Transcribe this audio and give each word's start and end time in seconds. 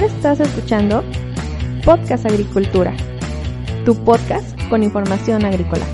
Estás 0.00 0.40
escuchando 0.40 1.04
Podcast 1.84 2.24
Agricultura, 2.24 2.96
tu 3.84 3.94
podcast 4.02 4.58
con 4.70 4.82
información 4.82 5.44
agrícola. 5.44 5.84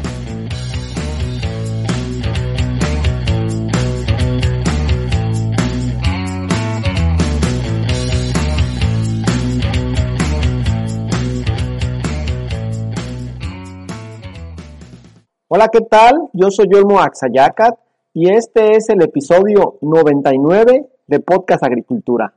Hola, 15.48 15.66
¿qué 15.66 15.80
tal? 15.80 16.28
Yo 16.32 16.52
soy 16.52 16.68
Olmo 16.76 17.00
Axayacat 17.00 17.76
y 18.14 18.30
este 18.30 18.76
es 18.76 18.88
el 18.88 19.02
episodio 19.02 19.78
99 19.80 20.86
de 21.08 21.18
Podcast 21.18 21.64
Agricultura. 21.64 22.32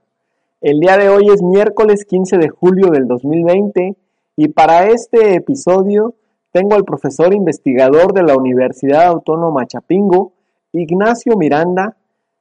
El 0.61 0.81
día 0.81 0.97
de 0.97 1.07
hoy 1.07 1.29
es 1.33 1.41
miércoles 1.41 2.03
15 2.03 2.37
de 2.37 2.49
julio 2.49 2.87
del 2.91 3.07
2020 3.07 3.95
y 4.35 4.47
para 4.49 4.87
este 4.87 5.35
episodio 5.35 6.15
tengo 6.51 6.75
al 6.75 6.83
profesor 6.83 7.33
investigador 7.33 8.11
de 8.11 8.23
la 8.23 8.35
Universidad 8.35 9.05
Autónoma 9.05 9.67
Chapingo, 9.67 10.33
Ignacio 10.73 11.37
Miranda, 11.37 11.95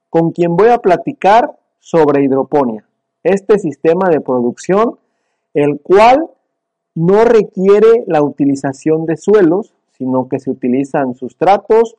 con 0.09 0.31
quien 0.31 0.57
voy 0.57 0.67
a 0.67 0.79
platicar 0.79 1.57
sobre 1.79 2.21
hidroponía, 2.21 2.83
este 3.23 3.57
sistema 3.57 4.09
de 4.09 4.19
producción 4.19 4.99
el 5.53 5.79
cual 5.79 6.29
no 6.95 7.23
requiere 7.23 8.03
la 8.05 8.21
utilización 8.21 9.05
de 9.05 9.15
suelos, 9.15 9.73
sino 9.91 10.27
que 10.27 10.41
se 10.41 10.51
utilizan 10.51 11.15
sustratos 11.15 11.95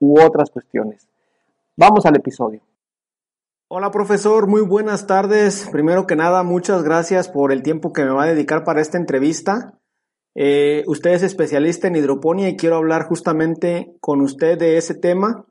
u 0.00 0.18
otras 0.18 0.48
cuestiones. 0.48 1.10
Vamos 1.76 2.06
al 2.06 2.16
episodio. 2.16 2.62
Hola 3.70 3.90
profesor, 3.90 4.46
muy 4.46 4.62
buenas 4.62 5.06
tardes. 5.06 5.68
Primero 5.70 6.06
que 6.06 6.16
nada, 6.16 6.42
muchas 6.42 6.82
gracias 6.82 7.28
por 7.28 7.52
el 7.52 7.62
tiempo 7.62 7.92
que 7.92 8.02
me 8.02 8.12
va 8.12 8.22
a 8.22 8.28
dedicar 8.28 8.64
para 8.64 8.80
esta 8.80 8.96
entrevista. 8.96 9.78
Eh, 10.34 10.84
usted 10.86 11.10
es 11.10 11.22
especialista 11.22 11.86
en 11.86 11.96
hidroponía 11.96 12.48
y 12.48 12.56
quiero 12.56 12.76
hablar 12.76 13.04
justamente 13.04 13.94
con 14.00 14.22
usted 14.22 14.56
de 14.56 14.78
ese 14.78 14.94
tema. 14.94 15.44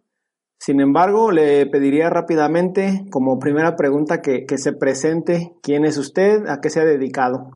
Sin 0.59 0.81
embargo, 0.81 1.31
le 1.31 1.67
pediría 1.67 2.09
rápidamente, 2.09 3.05
como 3.11 3.37
primera 3.37 3.75
pregunta, 3.75 4.19
que, 4.23 4.47
que 4.47 4.57
se 4.57 4.73
presente 4.73 5.53
quién 5.61 5.85
es 5.85 5.97
usted, 5.97 6.47
a 6.47 6.59
qué 6.59 6.71
se 6.71 6.79
ha 6.79 6.85
dedicado. 6.85 7.51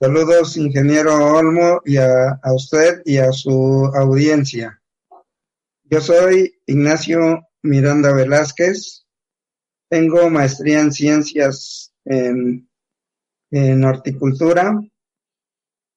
Saludos, 0.00 0.56
ingeniero 0.56 1.12
Olmo, 1.34 1.82
y 1.84 1.98
a, 1.98 2.40
usted 2.54 3.02
y 3.04 3.18
a 3.18 3.32
su 3.32 3.90
audiencia. 3.94 4.80
Yo 5.84 6.00
soy 6.00 6.54
Ignacio 6.64 7.42
Miranda 7.62 8.14
Velázquez. 8.14 9.07
Tengo 9.88 10.28
maestría 10.30 10.80
en 10.80 10.92
ciencias 10.92 11.92
en, 12.04 12.64
horticultura. 13.84 14.78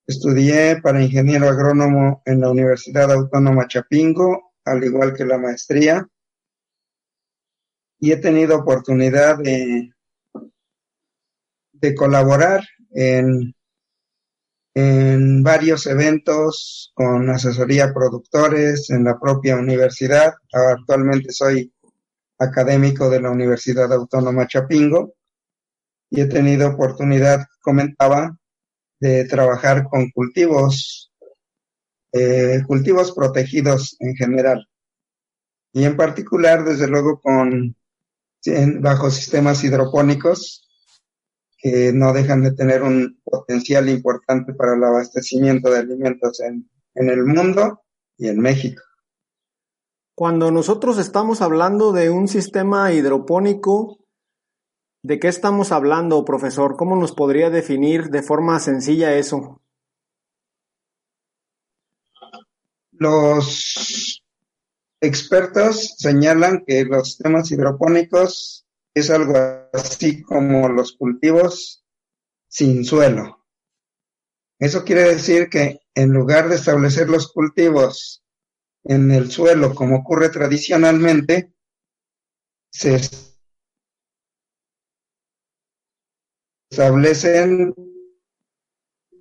Estudié 0.06 0.80
para 0.80 1.02
ingeniero 1.02 1.48
agrónomo 1.48 2.22
en 2.24 2.40
la 2.40 2.50
Universidad 2.50 3.12
Autónoma 3.12 3.68
Chapingo, 3.68 4.52
al 4.64 4.82
igual 4.82 5.14
que 5.14 5.24
la 5.24 5.38
maestría. 5.38 6.06
Y 8.00 8.12
he 8.12 8.16
tenido 8.16 8.56
oportunidad 8.56 9.38
de, 9.38 9.92
de 11.72 11.94
colaborar 11.94 12.64
en 12.90 13.54
en 14.74 15.42
varios 15.42 15.86
eventos 15.86 16.92
con 16.94 17.28
asesoría 17.28 17.86
a 17.86 17.94
productores 17.94 18.88
en 18.90 19.04
la 19.04 19.18
propia 19.18 19.56
universidad. 19.56 20.32
Actualmente 20.52 21.32
soy 21.32 21.72
académico 22.42 23.08
de 23.10 23.20
la 23.20 23.30
Universidad 23.30 23.92
Autónoma 23.92 24.46
Chapingo 24.46 25.14
y 26.10 26.20
he 26.20 26.26
tenido 26.26 26.68
oportunidad, 26.68 27.46
comentaba, 27.60 28.36
de 29.00 29.24
trabajar 29.24 29.88
con 29.88 30.10
cultivos, 30.10 31.10
eh, 32.12 32.62
cultivos 32.66 33.12
protegidos 33.12 33.96
en 33.98 34.14
general. 34.14 34.68
Y 35.72 35.84
en 35.84 35.96
particular, 35.96 36.64
desde 36.64 36.86
luego, 36.86 37.20
con 37.20 37.74
bajo 38.80 39.10
sistemas 39.10 39.62
hidropónicos 39.64 40.68
que 41.56 41.92
no 41.92 42.12
dejan 42.12 42.42
de 42.42 42.52
tener 42.52 42.82
un 42.82 43.20
potencial 43.22 43.88
importante 43.88 44.52
para 44.52 44.74
el 44.74 44.82
abastecimiento 44.82 45.70
de 45.70 45.78
alimentos 45.78 46.40
en, 46.40 46.68
en 46.94 47.08
el 47.08 47.24
mundo 47.24 47.82
y 48.18 48.28
en 48.28 48.40
México. 48.40 48.82
Cuando 50.14 50.50
nosotros 50.50 50.98
estamos 50.98 51.40
hablando 51.40 51.92
de 51.92 52.10
un 52.10 52.28
sistema 52.28 52.92
hidropónico, 52.92 53.98
¿de 55.02 55.18
qué 55.18 55.28
estamos 55.28 55.72
hablando, 55.72 56.24
profesor? 56.24 56.76
¿Cómo 56.76 56.96
nos 56.96 57.12
podría 57.12 57.48
definir 57.48 58.10
de 58.10 58.22
forma 58.22 58.60
sencilla 58.60 59.14
eso? 59.14 59.62
Los 62.90 64.22
expertos 65.00 65.94
señalan 65.96 66.64
que 66.66 66.84
los 66.84 67.08
sistemas 67.08 67.50
hidropónicos 67.50 68.66
es 68.94 69.10
algo 69.10 69.34
así 69.72 70.22
como 70.22 70.68
los 70.68 70.92
cultivos 70.92 71.84
sin 72.48 72.84
suelo. 72.84 73.46
Eso 74.58 74.84
quiere 74.84 75.02
decir 75.04 75.48
que 75.48 75.80
en 75.94 76.12
lugar 76.12 76.50
de 76.50 76.56
establecer 76.56 77.08
los 77.08 77.32
cultivos 77.32 78.21
en 78.84 79.10
el 79.10 79.30
suelo 79.30 79.74
como 79.74 79.96
ocurre 79.96 80.28
tradicionalmente, 80.28 81.52
se 82.70 83.00
establecen 86.70 87.74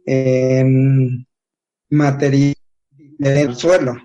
en 0.06 1.28
material 1.90 2.56
del 3.20 3.56
suelo, 3.56 3.98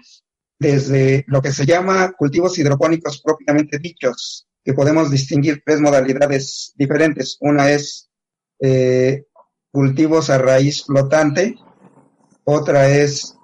desde 0.59 1.25
lo 1.29 1.41
que 1.41 1.53
se 1.53 1.65
llama 1.65 2.13
cultivos 2.13 2.59
hidropónicos 2.59 3.23
propiamente 3.23 3.79
dichos, 3.79 4.49
que 4.65 4.75
podemos 4.75 5.11
distinguir 5.11 5.63
tres 5.65 5.81
modalidades 5.81 6.73
diferentes. 6.77 7.37
Una 7.41 7.71
es 7.71 8.11
eh, 8.61 9.25
cultivos 9.71 10.29
a 10.29 10.39
raíz 10.39 10.85
flotante, 10.85 11.55
otra 12.45 12.89
es 12.89 13.37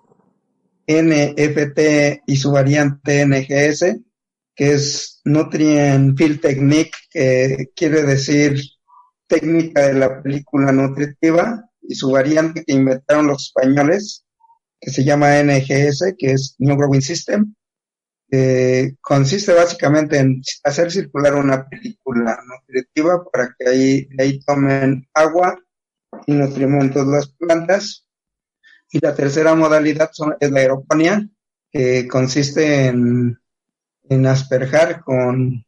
NFT 1.00 2.22
y 2.26 2.36
su 2.36 2.50
variante 2.50 3.25
NGS, 3.26 3.97
que 4.54 4.72
es 4.72 5.20
Nutrient 5.25 6.16
Field 6.19 6.41
Technique, 6.41 6.92
que 7.10 7.70
quiere 7.75 8.03
decir 8.03 8.60
técnica 9.26 9.88
de 9.88 9.94
la 9.94 10.22
película 10.22 10.72
nutritiva, 10.72 11.69
y 11.80 11.94
su 11.94 12.10
variante 12.10 12.64
que 12.64 12.72
inventaron 12.75 13.26
los 13.26 13.44
españoles, 13.44 14.25
que 14.80 14.91
se 14.91 15.04
llama 15.04 15.42
NGS, 15.42 16.14
que 16.19 16.32
es 16.32 16.56
New 16.58 16.76
Growing 16.76 17.03
System, 17.03 17.54
consiste 19.00 19.53
básicamente 19.53 20.19
en 20.19 20.41
hacer 20.64 20.91
circular 20.91 21.34
una 21.34 21.69
película 21.69 22.38
nutritiva 22.47 23.22
para 23.30 23.54
que 23.59 23.69
ahí, 23.69 24.09
ahí 24.19 24.41
tomen 24.41 25.06
agua 25.12 25.59
y 26.26 26.32
nutrimentos 26.32 27.06
las 27.06 27.28
plantas. 27.28 28.06
Y 28.92 29.00
la 29.00 29.14
tercera 29.14 29.54
modalidad 29.54 30.10
es 30.38 30.50
la 30.50 30.60
aeroponía, 30.60 31.26
que 31.70 32.06
consiste 32.06 32.86
en, 32.86 33.38
en 34.10 34.26
asperjar 34.26 35.00
con 35.00 35.64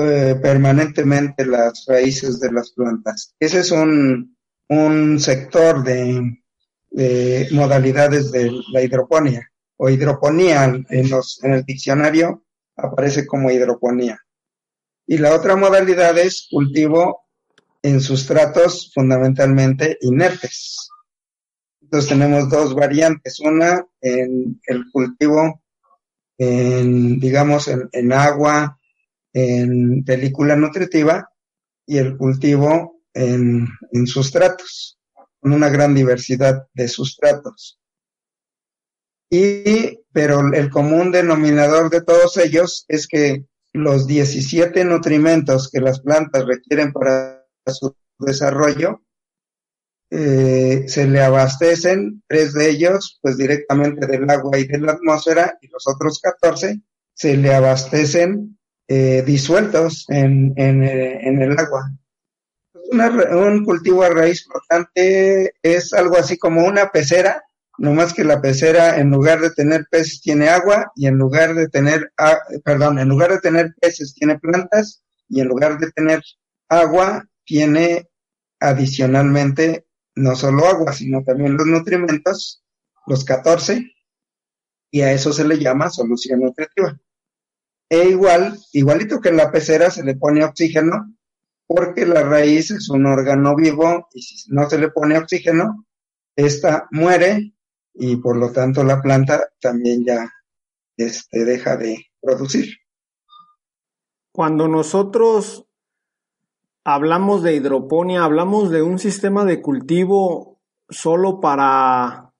eh, 0.00 0.34
permanentemente 0.42 1.46
las 1.46 1.84
raíces 1.86 2.40
de 2.40 2.50
las 2.50 2.72
plantas. 2.72 3.34
Ese 3.38 3.60
es 3.60 3.70
un, 3.70 4.36
un 4.68 5.20
sector 5.20 5.84
de, 5.84 6.42
de 6.90 7.48
modalidades 7.52 8.32
de 8.32 8.50
la 8.72 8.82
hidroponía 8.82 9.48
o 9.76 9.88
hidroponía 9.88 10.64
en, 10.64 11.10
los, 11.10 11.42
en 11.44 11.52
el 11.52 11.64
diccionario 11.64 12.44
aparece 12.76 13.24
como 13.26 13.52
hidroponía. 13.52 14.18
Y 15.06 15.18
la 15.18 15.34
otra 15.34 15.54
modalidad 15.54 16.18
es 16.18 16.48
cultivo 16.50 17.26
en 17.82 18.00
sustratos 18.00 18.90
fundamentalmente 18.92 19.98
inertes. 20.00 20.83
Entonces 21.94 22.10
tenemos 22.10 22.50
dos 22.50 22.74
variantes, 22.74 23.38
una 23.38 23.86
en 24.00 24.60
el 24.66 24.90
cultivo 24.90 25.62
en, 26.36 27.20
digamos, 27.20 27.68
en, 27.68 28.12
agua, 28.12 28.80
en 29.32 30.04
película 30.04 30.56
nutritiva 30.56 31.30
y 31.86 31.98
el 31.98 32.16
cultivo 32.16 33.00
en, 33.12 33.68
en 33.92 34.06
sustratos, 34.08 34.98
con 35.38 35.52
una 35.52 35.68
gran 35.68 35.94
diversidad 35.94 36.66
de 36.72 36.88
sustratos. 36.88 37.78
Y, 39.30 40.00
pero 40.12 40.52
el 40.52 40.70
común 40.70 41.12
denominador 41.12 41.90
de 41.90 42.02
todos 42.02 42.38
ellos 42.38 42.86
es 42.88 43.06
que 43.06 43.44
los 43.72 44.08
17 44.08 44.84
nutrimentos 44.84 45.70
que 45.70 45.80
las 45.80 46.00
plantas 46.00 46.44
requieren 46.44 46.92
para 46.92 47.46
su 47.66 47.94
desarrollo 48.18 49.00
eh, 50.10 50.84
se 50.86 51.06
le 51.06 51.20
abastecen, 51.22 52.22
tres 52.28 52.52
de 52.52 52.70
ellos 52.70 53.18
pues 53.22 53.36
directamente 53.36 54.06
del 54.06 54.28
agua 54.30 54.58
y 54.58 54.66
de 54.66 54.78
la 54.78 54.92
atmósfera 54.92 55.58
y 55.60 55.68
los 55.68 55.86
otros 55.88 56.20
14 56.20 56.80
se 57.14 57.36
le 57.36 57.54
abastecen 57.54 58.58
eh, 58.86 59.22
disueltos 59.26 60.04
en, 60.08 60.52
en, 60.56 60.84
eh, 60.84 61.20
el 61.24 61.58
agua. 61.58 61.90
un 62.92 63.64
cultivo 63.64 64.02
a 64.02 64.10
raíz 64.10 64.46
flotante 64.46 65.54
es 65.62 65.92
algo 65.92 66.16
así 66.16 66.36
como 66.36 66.64
una 66.64 66.90
pecera, 66.90 67.42
más 67.78 68.12
que 68.12 68.24
la 68.24 68.40
pecera 68.40 68.98
en 68.98 69.10
lugar 69.10 69.40
de 69.40 69.50
tener 69.50 69.86
peces 69.90 70.20
tiene 70.20 70.48
agua 70.48 70.92
y 70.94 71.06
en 71.06 71.16
lugar 71.16 71.54
de 71.54 71.68
tener, 71.68 72.12
perdón, 72.64 72.98
en 72.98 73.08
lugar 73.08 73.32
de 73.32 73.40
tener 73.40 73.74
peces 73.80 74.14
tiene 74.14 74.38
plantas 74.38 75.02
y 75.28 75.40
en 75.40 75.48
lugar 75.48 75.78
de 75.78 75.90
tener 75.90 76.22
agua 76.68 77.26
tiene 77.44 78.08
adicionalmente 78.60 79.86
no 80.16 80.36
solo 80.36 80.66
agua, 80.66 80.92
sino 80.92 81.22
también 81.24 81.56
los 81.56 81.66
nutrimentos, 81.66 82.64
los 83.06 83.24
14, 83.24 83.90
y 84.90 85.00
a 85.00 85.12
eso 85.12 85.32
se 85.32 85.44
le 85.44 85.58
llama 85.58 85.90
solución 85.90 86.40
nutritiva. 86.40 86.98
E 87.88 88.08
igual, 88.08 88.58
igualito 88.72 89.20
que 89.20 89.30
en 89.30 89.36
la 89.36 89.50
pecera 89.50 89.90
se 89.90 90.04
le 90.04 90.16
pone 90.16 90.44
oxígeno, 90.44 91.14
porque 91.66 92.06
la 92.06 92.22
raíz 92.22 92.70
es 92.70 92.88
un 92.90 93.06
órgano 93.06 93.56
vivo 93.56 94.08
y 94.12 94.22
si 94.22 94.50
no 94.52 94.68
se 94.68 94.78
le 94.78 94.90
pone 94.90 95.18
oxígeno, 95.18 95.86
esta 96.36 96.88
muere 96.90 97.54
y 97.94 98.16
por 98.16 98.36
lo 98.36 98.52
tanto 98.52 98.84
la 98.84 99.00
planta 99.00 99.48
también 99.60 100.04
ya 100.04 100.30
este, 100.96 101.44
deja 101.44 101.76
de 101.76 102.06
producir. 102.20 102.76
Cuando 104.32 104.66
nosotros 104.68 105.66
hablamos 106.84 107.42
de 107.42 107.54
hidroponía, 107.54 108.24
hablamos 108.24 108.70
de 108.70 108.82
un 108.82 108.98
sistema 108.98 109.44
de 109.44 109.62
cultivo 109.62 110.60
solo 110.90 111.40
para 111.40 112.32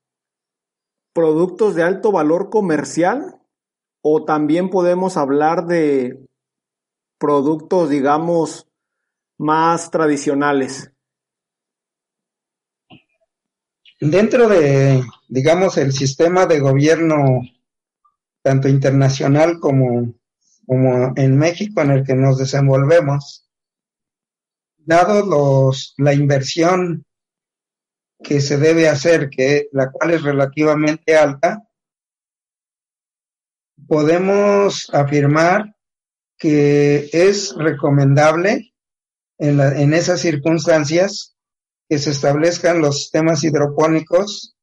productos 1.15 1.75
de 1.75 1.83
alto 1.83 2.13
valor 2.13 2.51
comercial 2.51 3.41
o 4.03 4.25
también 4.25 4.69
podemos 4.69 5.17
hablar 5.17 5.67
de 5.67 6.29
productos, 7.19 7.89
digamos, 7.89 8.69
más 9.39 9.91
tradicionales? 9.91 10.93
Dentro 14.01 14.49
de, 14.49 15.03
digamos, 15.29 15.79
el 15.79 15.93
sistema 15.93 16.45
de 16.45 16.61
gobierno, 16.61 17.41
tanto 18.43 18.69
internacional 18.69 19.59
como, 19.59 20.13
como 20.67 21.15
en 21.17 21.39
México 21.39 21.81
en 21.81 21.93
el 21.93 22.05
que 22.05 22.15
nos 22.15 22.37
desenvolvemos, 22.37 23.44
dado 24.87 25.25
los, 25.25 25.95
la 25.99 26.15
inversión 26.15 27.05
que 28.23 28.41
se 28.41 28.57
debe 28.57 28.89
hacer, 28.89 29.29
que 29.31 29.69
la 29.73 29.91
cual 29.91 30.13
es 30.13 30.23
relativamente 30.23 31.17
alta, 31.17 31.69
podemos 33.87 34.89
afirmar 34.93 35.75
que 36.39 37.11
es 37.13 37.55
recomendable 37.57 38.75
en, 39.39 39.61
en 39.61 39.95
esas 39.95 40.21
circunstancias 40.21 41.37
que 41.89 41.99
se 41.99 42.11
establezcan 42.11 42.81
los 42.81 42.99
sistemas 42.99 43.45
hidropónicos 43.45 44.55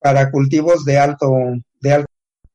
para 0.00 0.30
cultivos 0.30 0.84
de 0.84 0.98
alto, 0.98 1.30
de 1.80 1.92
alto, 1.92 2.10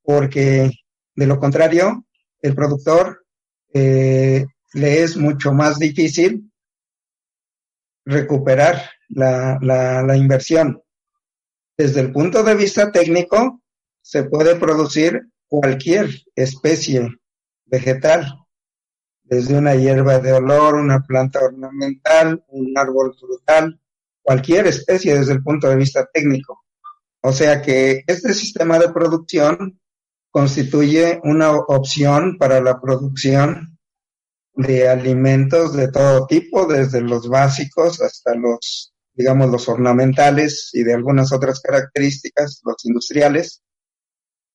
porque 0.06 0.72
de 1.16 1.28
lo 1.28 1.40
contrario, 1.40 2.06
el 2.42 2.54
productor 2.54 3.26
eh, 3.74 4.46
le 4.74 5.04
es 5.04 5.18
mucho 5.18 5.54
más 5.54 5.80
difícil 5.80 6.52
recuperar 8.06 8.90
la, 9.10 9.58
la, 9.62 10.04
la 10.04 10.18
inversión. 10.18 10.82
Desde 11.78 12.02
el 12.02 12.12
punto 12.12 12.44
de 12.44 12.56
vista 12.56 12.92
técnico, 12.92 13.62
se 14.02 14.24
puede 14.24 14.56
producir 14.56 15.30
cualquier 15.48 16.10
especie 16.36 17.08
vegetal, 17.66 18.46
desde 19.24 19.58
una 19.58 19.74
hierba 19.76 20.20
de 20.20 20.34
olor, 20.34 20.76
una 20.76 21.00
planta 21.02 21.40
ornamental, 21.44 22.44
un 22.50 22.78
árbol 22.78 23.16
frutal, 23.20 23.80
cualquier 24.22 24.68
especie 24.68 25.18
desde 25.18 25.34
el 25.34 25.44
punto 25.44 25.68
de 25.68 25.76
vista 25.76 26.08
técnico. 26.14 26.64
O 27.22 27.32
sea 27.32 27.62
que 27.62 28.04
este 28.06 28.34
sistema 28.34 28.78
de 28.78 28.90
producción 28.90 29.80
constituye 30.36 31.22
una 31.24 31.52
opción 31.52 32.38
para 32.38 32.60
la 32.60 32.82
producción 32.82 33.80
de 34.54 34.90
alimentos 34.90 35.72
de 35.72 35.90
todo 35.90 36.28
tipo, 36.28 36.68
desde 36.68 37.00
los 37.00 37.30
básicos 37.30 38.02
hasta 38.02 38.36
los, 38.36 38.94
digamos, 39.14 39.50
los 39.50 39.70
ornamentales 39.70 40.72
y 40.74 40.84
de 40.84 40.94
algunas 40.94 41.32
otras 41.32 41.62
características, 41.62 42.60
los 42.66 42.84
industriales, 42.84 43.64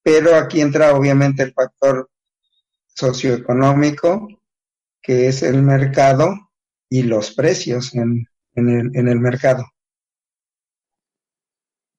pero 0.03 0.35
aquí 0.37 0.61
entra 0.61 0.95
obviamente 0.95 1.45
el 1.45 1.55
factor 1.55 2.11
socioeconómico, 2.89 4.29
que 5.01 5.29
es 5.29 5.43
el 5.43 5.63
mercado 5.63 6.35
y 6.91 7.05
los 7.05 7.33
precios 7.33 7.95
en, 7.95 8.27
el, 8.55 8.91
en 8.93 9.09
el 9.09 9.19
mercado. 9.19 9.65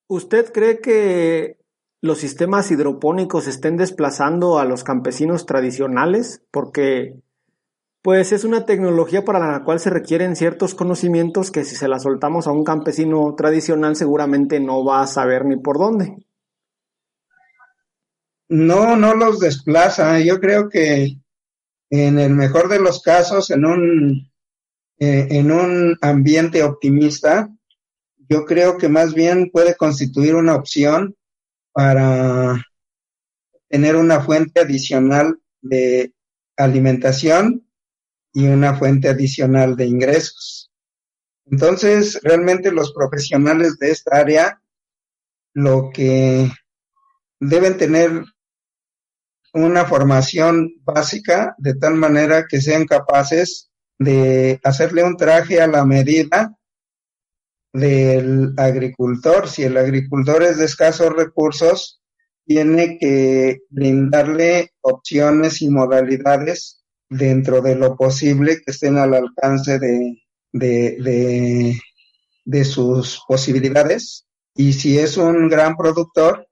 ¿Usted 0.07 0.53
cree 0.53 0.81
que 0.81 1.60
los 2.01 2.17
sistemas 2.17 2.71
hidropónicos 2.71 3.47
estén 3.47 3.77
desplazando 3.77 4.59
a 4.59 4.65
los 4.65 4.83
campesinos 4.83 5.45
tradicionales? 5.45 6.43
Porque 6.51 7.15
pues 8.01 8.31
es 8.31 8.43
una 8.43 8.65
tecnología 8.65 9.23
para 9.23 9.51
la 9.51 9.63
cual 9.63 9.79
se 9.79 9.91
requieren 9.91 10.35
ciertos 10.35 10.73
conocimientos 10.73 11.51
que 11.51 11.63
si 11.63 11.75
se 11.75 11.87
la 11.87 11.99
soltamos 11.99 12.47
a 12.47 12.51
un 12.51 12.63
campesino 12.63 13.35
tradicional 13.35 13.95
seguramente 13.95 14.59
no 14.59 14.83
va 14.83 15.03
a 15.03 15.07
saber 15.07 15.45
ni 15.45 15.57
por 15.57 15.77
dónde. 15.77 16.17
No, 18.49 18.97
no 18.97 19.13
los 19.13 19.39
desplaza. 19.39 20.19
Yo 20.19 20.39
creo 20.39 20.67
que 20.67 21.19
en 21.91 22.19
el 22.19 22.33
mejor 22.33 22.69
de 22.69 22.79
los 22.79 23.01
casos, 23.01 23.51
en 23.51 23.65
un, 23.65 24.31
eh, 24.97 25.27
en 25.29 25.51
un 25.51 25.97
ambiente 26.01 26.63
optimista, 26.63 27.49
yo 28.27 28.45
creo 28.45 28.77
que 28.77 28.89
más 28.89 29.13
bien 29.13 29.51
puede 29.51 29.75
constituir 29.75 30.35
una 30.35 30.55
opción 30.55 31.15
para 31.71 32.61
tener 33.69 33.95
una 33.95 34.21
fuente 34.21 34.59
adicional 34.61 35.39
de 35.61 36.13
alimentación 36.57 37.65
y 38.33 38.47
una 38.47 38.75
fuente 38.75 39.09
adicional 39.09 39.75
de 39.75 39.85
ingresos. 39.85 40.71
Entonces, 41.45 42.19
realmente 42.23 42.71
los 42.71 42.93
profesionales 42.93 43.77
de 43.77 43.91
esta 43.91 44.17
área 44.17 44.61
lo 45.53 45.89
que 45.93 46.49
deben 47.39 47.77
tener 47.77 48.23
una 49.53 49.85
formación 49.85 50.75
básica 50.83 51.55
de 51.57 51.75
tal 51.75 51.95
manera 51.95 52.45
que 52.47 52.61
sean 52.61 52.85
capaces 52.85 53.69
de 53.99 54.59
hacerle 54.63 55.03
un 55.03 55.17
traje 55.17 55.61
a 55.61 55.67
la 55.67 55.85
medida 55.85 56.55
del 57.73 58.53
agricultor. 58.57 59.47
Si 59.47 59.63
el 59.63 59.77
agricultor 59.77 60.43
es 60.43 60.57
de 60.57 60.65
escasos 60.65 61.13
recursos, 61.13 62.01
tiene 62.45 62.97
que 62.97 63.59
brindarle 63.69 64.71
opciones 64.81 65.61
y 65.61 65.69
modalidades 65.69 66.83
dentro 67.09 67.61
de 67.61 67.75
lo 67.75 67.95
posible 67.95 68.57
que 68.57 68.71
estén 68.71 68.97
al 68.97 69.13
alcance 69.13 69.79
de, 69.79 70.21
de, 70.51 70.97
de, 71.01 71.79
de 72.45 72.65
sus 72.65 73.21
posibilidades. 73.27 74.25
Y 74.55 74.73
si 74.73 74.97
es 74.97 75.17
un 75.17 75.47
gran 75.47 75.75
productor, 75.77 76.47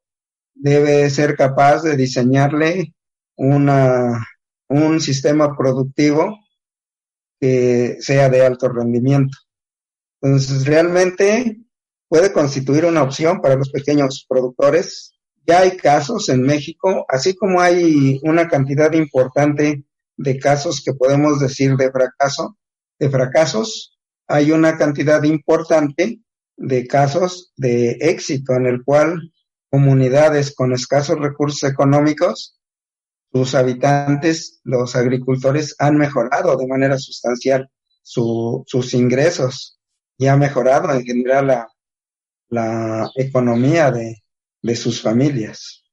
debe 0.53 1.09
ser 1.09 1.35
capaz 1.35 1.83
de 1.83 1.95
diseñarle 1.95 2.93
una, 3.35 4.25
un 4.67 4.99
sistema 4.99 5.55
productivo 5.57 6.37
que 7.39 7.97
sea 8.01 8.29
de 8.29 8.45
alto 8.45 8.69
rendimiento. 8.69 9.37
Entonces, 10.21 10.65
realmente 10.65 11.57
puede 12.07 12.33
constituir 12.33 12.85
una 12.85 13.03
opción 13.03 13.41
para 13.41 13.55
los 13.55 13.69
pequeños 13.69 14.25
productores. 14.27 15.13
Ya 15.45 15.59
hay 15.59 15.77
casos 15.77 16.29
en 16.29 16.41
México, 16.41 17.05
así 17.07 17.35
como 17.35 17.61
hay 17.61 18.19
una 18.23 18.47
cantidad 18.47 18.91
importante 18.93 19.83
de 20.17 20.37
casos 20.37 20.81
que 20.83 20.93
podemos 20.93 21.39
decir 21.39 21.75
de 21.75 21.91
fracaso, 21.91 22.57
de 22.99 23.09
fracasos, 23.09 23.97
hay 24.27 24.51
una 24.51 24.77
cantidad 24.77 25.23
importante 25.23 26.19
de 26.57 26.87
casos 26.87 27.53
de 27.55 27.91
éxito 28.01 28.53
en 28.53 28.67
el 28.67 28.83
cual 28.83 29.31
comunidades 29.71 30.53
con 30.53 30.73
escasos 30.73 31.17
recursos 31.19 31.69
económicos, 31.69 32.59
sus 33.31 33.55
habitantes, 33.55 34.59
los 34.63 34.95
agricultores, 34.95 35.75
han 35.79 35.97
mejorado 35.97 36.57
de 36.57 36.67
manera 36.67 36.97
sustancial 36.97 37.69
sus 38.01 38.93
ingresos 38.93 39.78
y 40.19 40.27
ha 40.27 40.37
mejorado 40.37 40.91
en 40.91 41.03
general 41.03 41.47
la, 41.47 41.67
la 42.49 43.09
economía 43.15 43.89
de, 43.89 44.21
de 44.61 44.75
sus 44.75 45.01
familias. 45.01 45.85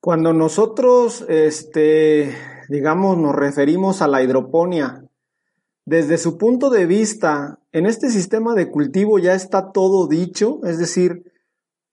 Cuando 0.00 0.32
nosotros, 0.32 1.24
este, 1.28 2.36
digamos, 2.68 3.16
nos 3.18 3.34
referimos 3.34 4.02
a 4.02 4.08
la 4.08 4.22
hidroponía, 4.22 5.04
desde 5.84 6.18
su 6.18 6.36
punto 6.36 6.68
de 6.68 6.86
vista, 6.86 7.60
en 7.70 7.86
este 7.86 8.10
sistema 8.10 8.54
de 8.54 8.68
cultivo 8.68 9.20
ya 9.20 9.34
está 9.34 9.70
todo 9.70 10.08
dicho, 10.08 10.58
es 10.64 10.78
decir, 10.78 11.32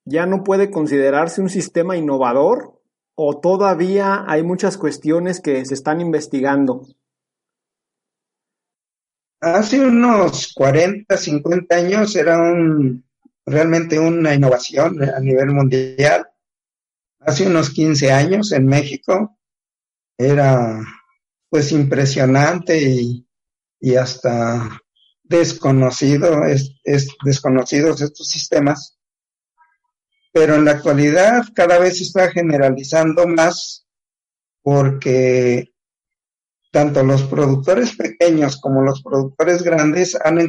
ya 0.06 0.26
no 0.26 0.44
puede 0.44 0.72
considerarse 0.72 1.40
un 1.40 1.50
sistema 1.50 1.96
innovador 1.96 2.82
o 3.14 3.40
todavía 3.40 4.24
hay 4.28 4.42
muchas 4.42 4.78
cuestiones 4.78 5.40
que 5.40 5.64
se 5.66 5.76
están 5.76 6.02
investigando? 6.02 6.88
Hace 9.44 9.78
unos 9.82 10.54
40, 10.54 11.18
50 11.18 11.76
años 11.76 12.16
era 12.16 12.40
un, 12.40 13.04
realmente 13.46 14.00
una 14.00 14.34
innovación 14.34 15.04
a 15.04 15.20
nivel 15.20 15.48
mundial. 15.48 16.26
Hace 17.20 17.48
unos 17.48 17.72
15 17.72 18.10
años 18.10 18.54
en 18.54 18.66
México 18.66 19.38
era 20.18 20.80
pues 21.50 21.74
impresionante 21.74 22.82
y, 22.82 23.28
y 23.82 23.96
hasta 23.96 24.82
desconocido, 25.24 26.46
es, 26.46 26.78
desconocidos 27.26 28.02
estos 28.02 28.28
sistemas, 28.30 28.98
pero 30.32 30.56
en 30.56 30.64
la 30.64 30.72
actualidad 30.72 31.44
cada 31.54 31.80
vez 31.80 31.98
se 31.98 32.06
está 32.06 32.32
generalizando 32.32 33.28
más 33.28 33.86
porque 34.62 35.73
tanto 36.74 37.04
los 37.04 37.22
productores 37.22 37.96
pequeños 37.96 38.60
como 38.60 38.82
los 38.82 39.04
productores 39.04 39.62
grandes 39.62 40.18
han, 40.20 40.40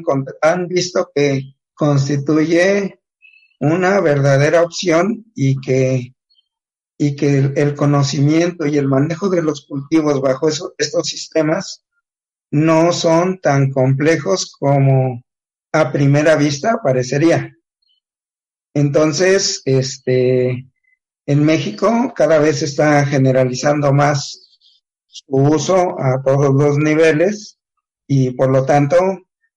han 0.40 0.68
visto 0.68 1.10
que 1.14 1.54
constituye 1.74 2.98
una 3.60 4.00
verdadera 4.00 4.62
opción 4.62 5.26
y 5.34 5.60
que, 5.60 6.14
y 6.96 7.14
que 7.14 7.52
el, 7.54 7.74
conocimiento 7.74 8.64
y 8.64 8.78
el 8.78 8.88
manejo 8.88 9.28
de 9.28 9.42
los 9.42 9.66
cultivos 9.66 10.22
bajo 10.22 10.48
estos 10.48 11.06
sistemas 11.06 11.84
no 12.50 12.94
son 12.94 13.38
tan 13.38 13.70
complejos 13.70 14.50
como 14.58 15.22
a 15.72 15.92
primera 15.92 16.36
vista 16.36 16.80
parecería. 16.82 17.54
Entonces, 18.72 19.60
este, 19.66 20.70
en 21.26 21.44
México 21.44 22.14
cada 22.16 22.38
vez 22.38 22.60
se 22.60 22.64
está 22.64 23.04
generalizando 23.04 23.92
más 23.92 24.43
su 25.14 25.36
uso 25.36 25.96
a 26.00 26.22
todos 26.22 26.54
los 26.54 26.76
niveles 26.78 27.58
y 28.06 28.32
por 28.32 28.50
lo 28.50 28.64
tanto 28.64 28.96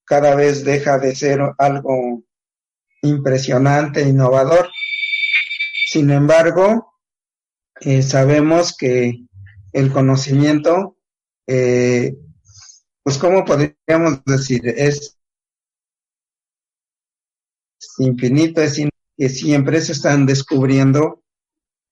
cada 0.05 0.35
vez 0.35 0.63
deja 0.63 0.99
de 0.99 1.15
ser 1.15 1.41
algo 1.57 2.23
impresionante, 3.01 4.03
innovador. 4.03 4.69
Sin 5.89 6.11
embargo, 6.11 6.93
eh, 7.81 8.01
sabemos 8.01 8.75
que 8.77 9.25
el 9.73 9.91
conocimiento 9.91 10.97
eh, 11.47 12.17
pues 13.07 13.17
¿cómo 13.17 13.45
podríamos 13.45 14.21
decir? 14.25 14.67
Es 14.67 15.17
infinito, 17.99 18.61
es 18.61 18.81
que 19.17 19.29
siempre 19.29 19.79
se 19.79 19.93
están 19.93 20.25
descubriendo 20.25 21.23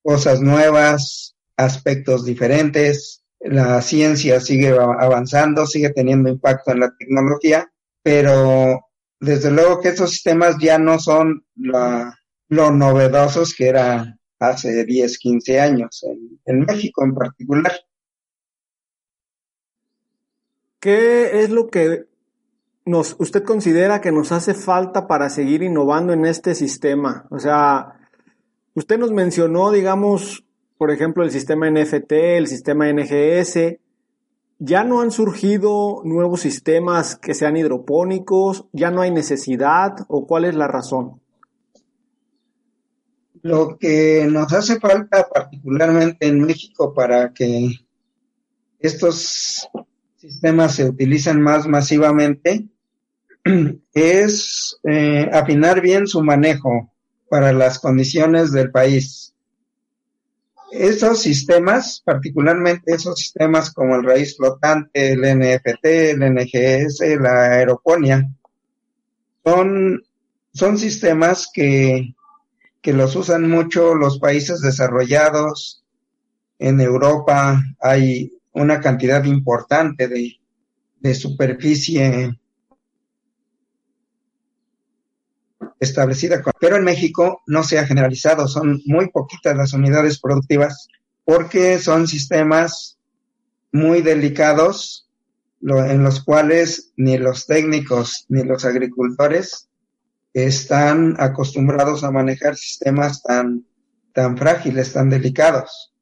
cosas 0.04 0.42
nuevas, 0.42 1.38
aspectos 1.56 2.26
diferentes, 2.26 3.24
la 3.46 3.82
ciencia 3.82 4.40
sigue 4.40 4.70
avanzando, 4.70 5.66
sigue 5.66 5.92
teniendo 5.92 6.30
impacto 6.30 6.72
en 6.72 6.80
la 6.80 6.96
tecnología, 6.98 7.72
pero 8.02 8.88
desde 9.20 9.52
luego 9.52 9.80
que 9.80 9.90
esos 9.90 10.12
sistemas 10.12 10.58
ya 10.60 10.78
no 10.78 11.00
son 11.00 11.46
lo 11.56 12.72
novedosos 12.72 13.54
que 13.56 13.68
era 13.68 14.18
hace 14.40 14.86
10, 14.86 15.18
15 15.18 15.60
años, 15.60 16.06
en 16.46 16.60
México 16.62 17.04
en 17.04 17.14
particular. 17.14 17.74
¿Qué 20.80 21.44
es 21.44 21.50
lo 21.50 21.68
que 21.68 22.06
nos, 22.86 23.16
usted 23.20 23.44
considera 23.44 24.02
que 24.02 24.12
nos 24.12 24.32
hace 24.32 24.54
falta 24.54 25.08
para 25.08 25.30
seguir 25.30 25.64
innovando 25.64 26.14
en 26.14 26.26
este 26.26 26.54
sistema? 26.54 27.26
O 27.32 27.40
sea, 27.40 28.10
usted 28.76 29.00
nos 29.00 29.12
mencionó, 29.12 29.72
digamos, 29.72 30.45
por 30.78 30.92
ejemplo, 30.92 31.24
el 31.24 31.32
sistema 31.32 31.70
NFT, 31.70 32.12
el 32.12 32.48
sistema 32.48 32.92
NGS. 32.92 33.78
¿Ya 34.60 34.84
no 34.84 35.02
han 35.02 35.12
surgido 35.12 36.02
nuevos 36.06 36.42
sistemas 36.42 37.16
que 37.16 37.34
sean 37.34 37.58
hidropónicos? 37.58 38.66
¿Ya 38.72 38.92
no 38.92 39.02
hay 39.02 39.12
necesidad? 39.12 39.96
¿O 40.08 40.26
cuál 40.26 40.46
es 40.46 40.56
la 40.56 40.68
razón? 40.68 41.22
Lo 43.42 43.78
que 43.78 44.28
nos 44.30 44.52
hace 44.54 44.80
falta 44.80 45.28
particularmente 45.28 46.28
en 46.28 46.42
México 46.42 46.94
para 46.94 47.32
que 47.34 47.70
estos 48.80 49.70
sistemas 50.16 50.76
se 50.76 50.86
utilizan 50.86 51.42
más 51.42 51.68
masivamente 51.68 52.68
es 53.94 54.80
eh, 54.84 55.30
afinar 55.32 55.82
bien 55.82 56.08
su 56.08 56.24
manejo 56.24 56.92
para 57.30 57.54
las 57.54 57.80
condiciones 57.80 58.52
del 58.52 58.72
país. 58.72 59.35
Esos 60.72 61.22
sistemas, 61.22 62.02
particularmente 62.04 62.94
esos 62.94 63.20
sistemas 63.20 63.72
como 63.74 63.96
el 63.96 64.04
raíz 64.04 64.36
flotante, 64.36 65.14
el 65.14 65.22
NFT, 65.22 65.86
el 65.86 66.20
NGS, 66.34 67.02
la 67.20 67.52
aeroponía, 67.54 68.30
son, 69.44 70.04
son 70.54 70.78
sistemas 70.78 71.50
que, 71.54 72.16
que 72.82 72.94
los 72.94 73.16
usan 73.16 73.50
mucho 73.50 73.96
los 73.96 74.20
países 74.20 74.62
desarrollados. 74.62 75.84
En 76.60 76.80
Europa 76.80 77.64
hay 77.80 78.32
una 78.54 78.80
cantidad 78.80 79.24
importante 79.26 80.08
de, 80.08 80.40
superficie 81.14 82.40
establecida, 85.80 86.42
pero 86.60 86.78
en 86.78 86.84
México 86.84 87.42
no 87.48 87.64
se 87.64 87.80
ha 87.80 87.86
generalizado, 87.86 88.48
son 88.48 88.82
muy 88.86 89.10
poquitas 89.10 89.56
las 89.56 89.74
unidades 89.74 90.20
productivas 90.20 90.88
porque 91.24 91.80
son 91.80 92.08
sistemas 92.08 92.98
muy 93.72 94.02
delicados 94.02 95.10
en 95.62 96.04
los 96.04 96.24
cuales 96.24 96.94
ni 96.96 97.18
los 97.18 97.48
técnicos 97.48 98.26
ni 98.30 98.44
los 98.44 98.66
agricultores 98.66 99.68
están 100.34 101.16
acostumbrados 101.18 102.04
a 102.04 102.12
manejar 102.12 102.56
sistemas 102.56 103.24
tan, 103.24 103.66
tan 104.14 104.38
frágiles, 104.38 104.94
tan 104.94 105.10
delicados. 105.10 105.94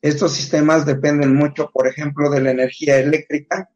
Estos 0.00 0.32
sistemas 0.32 0.86
dependen 0.86 1.34
mucho, 1.34 1.70
por 1.72 1.88
ejemplo, 1.88 2.30
de 2.30 2.40
la 2.40 2.52
energía 2.52 2.98
eléctrica 2.98 3.68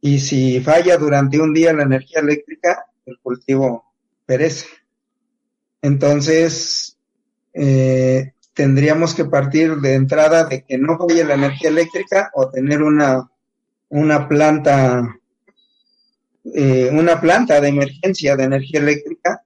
y 0.00 0.18
si 0.18 0.60
falla 0.60 0.96
durante 0.96 1.38
un 1.40 1.52
día 1.52 1.72
la 1.72 1.82
energía 1.82 2.20
eléctrica, 2.20 2.86
el 3.04 3.18
cultivo 3.18 3.89
perece. 4.30 4.66
Entonces, 5.82 6.96
eh, 7.52 8.32
tendríamos 8.54 9.12
que 9.12 9.24
partir 9.24 9.78
de 9.78 9.94
entrada 9.94 10.44
de 10.44 10.62
que 10.62 10.78
no 10.78 10.96
falle 10.96 11.24
la 11.24 11.34
energía 11.34 11.70
eléctrica 11.70 12.30
o 12.34 12.48
tener 12.48 12.80
una, 12.80 13.28
una 13.88 14.28
planta, 14.28 15.18
eh, 16.44 16.90
una 16.92 17.20
planta 17.20 17.60
de 17.60 17.70
emergencia 17.70 18.36
de 18.36 18.44
energía 18.44 18.78
eléctrica 18.78 19.42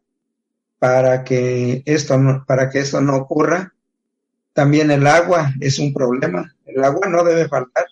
para 0.78 1.24
que 1.24 1.82
esto 1.86 2.18
no, 2.18 2.44
para 2.46 2.68
que 2.68 2.80
eso 2.80 3.00
no 3.00 3.16
ocurra 3.16 3.72
también 4.52 4.90
el 4.90 5.06
agua 5.06 5.54
es 5.60 5.78
un 5.78 5.94
problema. 5.94 6.54
El 6.66 6.84
agua 6.84 7.08
no 7.08 7.24
debe 7.24 7.48
faltar. 7.48 7.86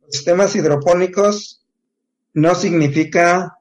Los 0.00 0.16
sistemas 0.16 0.56
hidropónicos 0.56 1.62
no 2.32 2.54
significa 2.54 3.58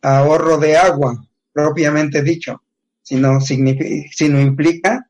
ahorro 0.00 0.56
de 0.56 0.78
agua, 0.78 1.22
propiamente 1.54 2.22
dicho, 2.22 2.62
sino, 3.02 3.40
sino 3.40 4.40
implica 4.40 5.08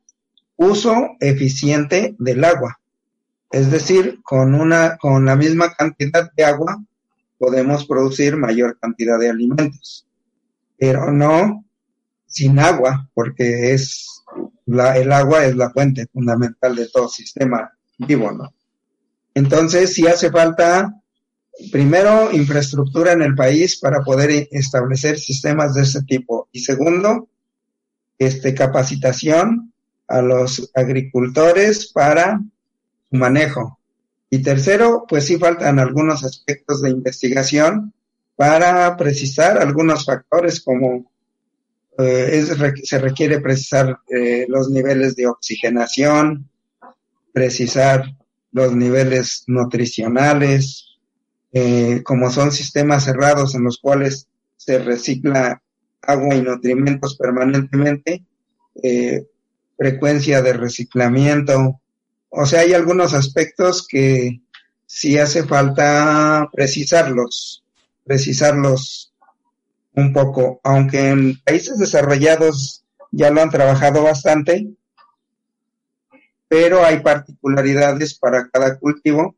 uso 0.57 1.17
eficiente 1.19 2.15
del 2.19 2.45
agua. 2.45 2.79
Es 3.51 3.71
decir, 3.71 4.21
con, 4.23 4.55
una, 4.55 4.97
con 4.99 5.25
la 5.25 5.35
misma 5.35 5.73
cantidad 5.75 6.31
de 6.37 6.45
agua 6.45 6.83
podemos 7.39 7.87
producir 7.87 8.37
mayor 8.37 8.79
cantidad 8.79 9.19
de 9.19 9.31
alimentos, 9.31 10.07
pero 10.79 11.11
no 11.13 11.65
sin 12.27 12.59
agua, 12.59 13.09
porque 13.15 13.73
es 13.73 14.23
el 14.67 15.13
agua 15.13 15.45
es 15.45 15.55
la 15.57 15.71
fuente 15.71 16.07
fundamental 16.13 16.75
de 16.75 16.89
todo 16.89 17.09
sistema 17.09 17.71
vivo, 17.99 18.33
¿no? 18.33 18.53
Entonces, 19.35 19.93
si 19.93 20.07
hace 20.07 20.31
falta, 20.31 20.95
primero, 21.71 22.33
infraestructura 22.33 23.13
en 23.13 23.23
el 23.23 23.35
país 23.35 23.79
para 23.79 24.03
poder 24.03 24.49
establecer 24.51 25.19
sistemas 25.19 25.75
de 25.75 25.83
ese 25.83 26.03
tipo. 26.03 26.49
Y 26.53 26.61
segundo, 26.61 27.29
este, 28.19 28.55
capacitación 28.55 29.73
a 30.09 30.21
los 30.21 30.71
agricultores 30.75 31.91
para 31.93 32.41
su 33.11 33.17
manejo. 33.17 33.79
Y 34.31 34.41
tercero, 34.41 35.05
pues 35.09 35.27
sí 35.27 35.37
faltan 35.39 35.79
algunos 35.79 36.25
aspectos 36.25 36.83
de 36.83 36.91
investigación 36.91 37.93
para 38.37 38.97
precisar 38.97 39.59
algunos 39.59 40.05
factores 40.05 40.61
como 40.61 41.11
eh, 41.97 42.45
se 42.83 42.99
requiere 42.99 43.41
precisar 43.41 44.01
eh, 44.09 44.47
los 44.49 44.69
niveles 44.69 45.15
de 45.15 45.29
oxigenación, 45.29 46.51
precisar 47.33 48.05
los 48.51 48.75
niveles 48.75 49.45
nutricionales, 49.47 50.94
eh, 51.55 52.03
como 52.03 52.31
son 52.31 52.53
sistemas 52.53 53.05
cerrados 53.05 53.55
en 53.55 53.65
los 53.65 53.79
cuales 53.79 54.29
se 54.57 54.79
recicla 54.79 55.63
agua 56.03 56.35
y 56.35 56.43
nutrimentos 56.43 57.17
permanentemente, 57.17 58.23
frecuencia 59.77 60.43
de 60.43 60.53
reciclamiento. 60.53 61.81
O 62.29 62.45
sea, 62.45 62.61
hay 62.61 62.75
algunos 62.75 63.15
aspectos 63.15 63.87
que 63.89 64.41
sí 64.87 65.19
hace 65.19 65.45
falta 65.45 66.49
precisarlos, 66.53 67.65
precisarlos 68.05 69.13
un 69.95 70.13
poco, 70.13 70.61
aunque 70.65 71.09
en 71.09 71.41
países 71.41 71.79
desarrollados 71.79 72.85
ya 73.11 73.31
lo 73.31 73.41
han 73.43 73.51
trabajado 73.51 74.03
bastante, 74.03 74.69
pero 76.49 76.85
hay 76.85 77.01
particularidades 77.01 78.19
para 78.19 78.49
cada 78.49 78.79
cultivo, 78.79 79.37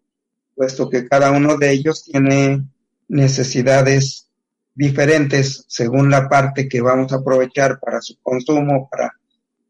puesto 0.57 0.89
que 0.89 1.07
cada 1.07 1.31
uno 1.31 1.57
de 1.59 1.71
ellos 1.71 2.03
tiene 2.03 2.65
necesidades 3.09 4.29
diferentes 4.75 5.65
según 5.69 6.11
la 6.11 6.29
parte 6.29 6.69
que 6.69 6.81
vamos 6.81 7.13
a 7.13 7.17
aprovechar 7.17 7.79
para 7.79 8.01
su 8.01 8.19
consumo, 8.23 8.89
para 8.91 9.13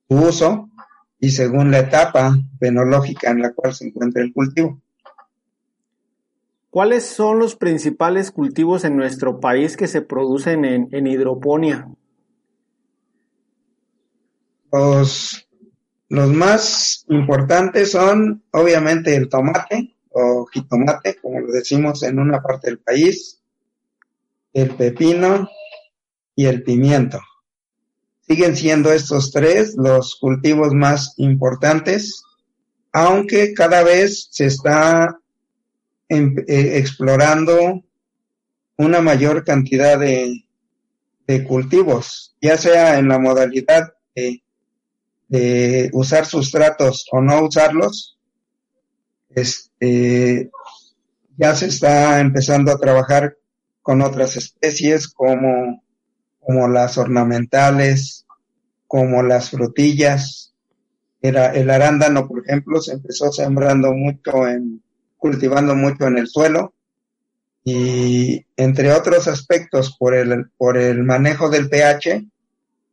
su 0.08 0.16
uso 0.16 0.70
y 1.18 1.30
según 1.30 1.70
la 1.70 1.80
etapa 1.80 2.36
fenológica 2.58 3.30
en 3.30 3.42
la 3.42 3.52
cual 3.52 3.74
se 3.74 3.88
encuentra 3.88 4.22
el 4.22 4.32
cultivo. 4.32 4.80
¿Cuáles 6.70 7.06
son 7.06 7.38
los 7.38 7.56
principales 7.56 8.30
cultivos 8.30 8.84
en 8.84 8.96
nuestro 8.96 9.40
país 9.40 9.76
que 9.76 9.88
se 9.88 10.02
producen 10.02 10.64
en, 10.64 11.06
hidroponía? 11.06 11.88
Los, 14.70 15.48
los 16.10 16.32
más 16.32 17.06
importantes 17.08 17.92
son 17.92 18.44
obviamente 18.50 19.16
el 19.16 19.28
tomate 19.30 19.95
o 20.18 20.46
jitomate, 20.46 21.16
como 21.20 21.40
lo 21.40 21.52
decimos 21.52 22.02
en 22.02 22.18
una 22.18 22.42
parte 22.42 22.68
del 22.68 22.78
país, 22.78 23.42
el 24.54 24.74
pepino 24.74 25.48
y 26.34 26.46
el 26.46 26.62
pimiento. 26.62 27.20
Siguen 28.26 28.56
siendo 28.56 28.92
estos 28.92 29.30
tres 29.30 29.74
los 29.76 30.16
cultivos 30.16 30.72
más 30.72 31.12
importantes, 31.18 32.22
aunque 32.92 33.52
cada 33.52 33.82
vez 33.82 34.28
se 34.30 34.46
está 34.46 35.20
em, 36.08 36.34
eh, 36.48 36.78
explorando 36.78 37.84
una 38.78 39.00
mayor 39.02 39.44
cantidad 39.44 39.98
de, 39.98 40.42
cultivos, 41.46 42.36
ya 42.40 42.56
sea 42.56 42.98
en 42.98 43.08
la 43.08 43.18
modalidad 43.18 43.92
de, 44.14 44.42
de, 45.28 45.90
usar 45.92 46.24
sustratos 46.24 47.06
o 47.10 47.20
no 47.20 47.42
usarlos. 47.44 48.15
Este, 49.36 50.50
ya 51.36 51.54
se 51.54 51.66
está 51.66 52.20
empezando 52.20 52.72
a 52.72 52.78
trabajar 52.78 53.36
con 53.82 54.00
otras 54.00 54.34
especies 54.36 55.08
como, 55.08 55.84
como 56.40 56.68
las 56.68 56.96
ornamentales, 56.96 58.26
como 58.86 59.22
las 59.22 59.50
frutillas. 59.50 60.54
Era 61.20 61.52
el 61.54 61.68
arándano, 61.68 62.26
por 62.26 62.44
ejemplo, 62.44 62.80
se 62.80 62.94
empezó 62.94 63.30
sembrando 63.30 63.92
mucho 63.92 64.48
en, 64.48 64.82
cultivando 65.18 65.74
mucho 65.74 66.06
en 66.06 66.16
el 66.16 66.28
suelo 66.28 66.72
y 67.62 68.46
entre 68.56 68.90
otros 68.92 69.28
aspectos 69.28 69.96
por 69.98 70.14
el, 70.14 70.50
por 70.56 70.78
el 70.78 71.02
manejo 71.02 71.50
del 71.50 71.68
pH, 71.68 72.24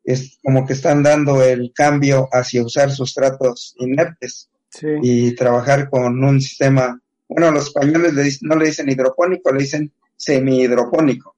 es 0.04 0.40
como 0.44 0.66
que 0.66 0.74
están 0.74 1.04
dando 1.04 1.42
el 1.42 1.72
cambio 1.74 2.28
hacia 2.34 2.66
usar 2.66 2.92
sustratos 2.92 3.76
inertes 3.78 4.50
y 4.82 5.36
trabajar 5.36 5.90
con 5.90 6.24
un 6.24 6.42
sistema, 6.42 7.00
bueno, 7.28 7.52
los 7.52 7.68
españoles 7.68 8.40
no 8.42 8.56
le 8.56 8.68
dicen 8.68 8.90
hidropónico, 8.90 9.52
le 9.52 9.62
dicen 9.62 9.92
semi-hidropónico. 10.16 11.36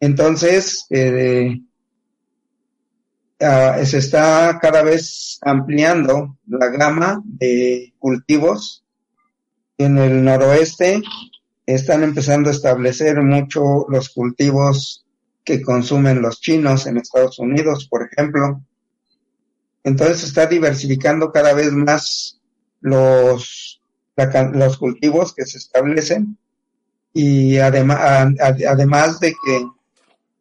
Entonces, 0.00 0.86
eh, 0.90 1.60
ah, 3.40 3.78
se 3.84 3.98
está 3.98 4.58
cada 4.60 4.82
vez 4.82 5.38
ampliando 5.42 6.36
la 6.46 6.68
gama 6.68 7.22
de 7.24 7.94
cultivos. 7.98 8.84
En 9.76 9.98
el 9.98 10.24
noroeste 10.24 11.02
están 11.66 12.02
empezando 12.02 12.48
a 12.48 12.52
establecer 12.52 13.20
mucho 13.22 13.86
los 13.88 14.08
cultivos 14.10 15.04
que 15.44 15.62
consumen 15.62 16.22
los 16.22 16.40
chinos 16.40 16.86
en 16.86 16.98
Estados 16.98 17.38
Unidos, 17.38 17.88
por 17.88 18.02
ejemplo. 18.02 18.62
Entonces 19.84 20.24
está 20.24 20.46
diversificando 20.46 21.32
cada 21.32 21.54
vez 21.54 21.72
más 21.72 22.40
los, 22.80 23.80
los 24.52 24.76
cultivos 24.78 25.34
que 25.34 25.46
se 25.46 25.58
establecen 25.58 26.36
y 27.12 27.58
además, 27.58 28.34
además 28.68 29.20
de 29.20 29.32
que 29.32 29.66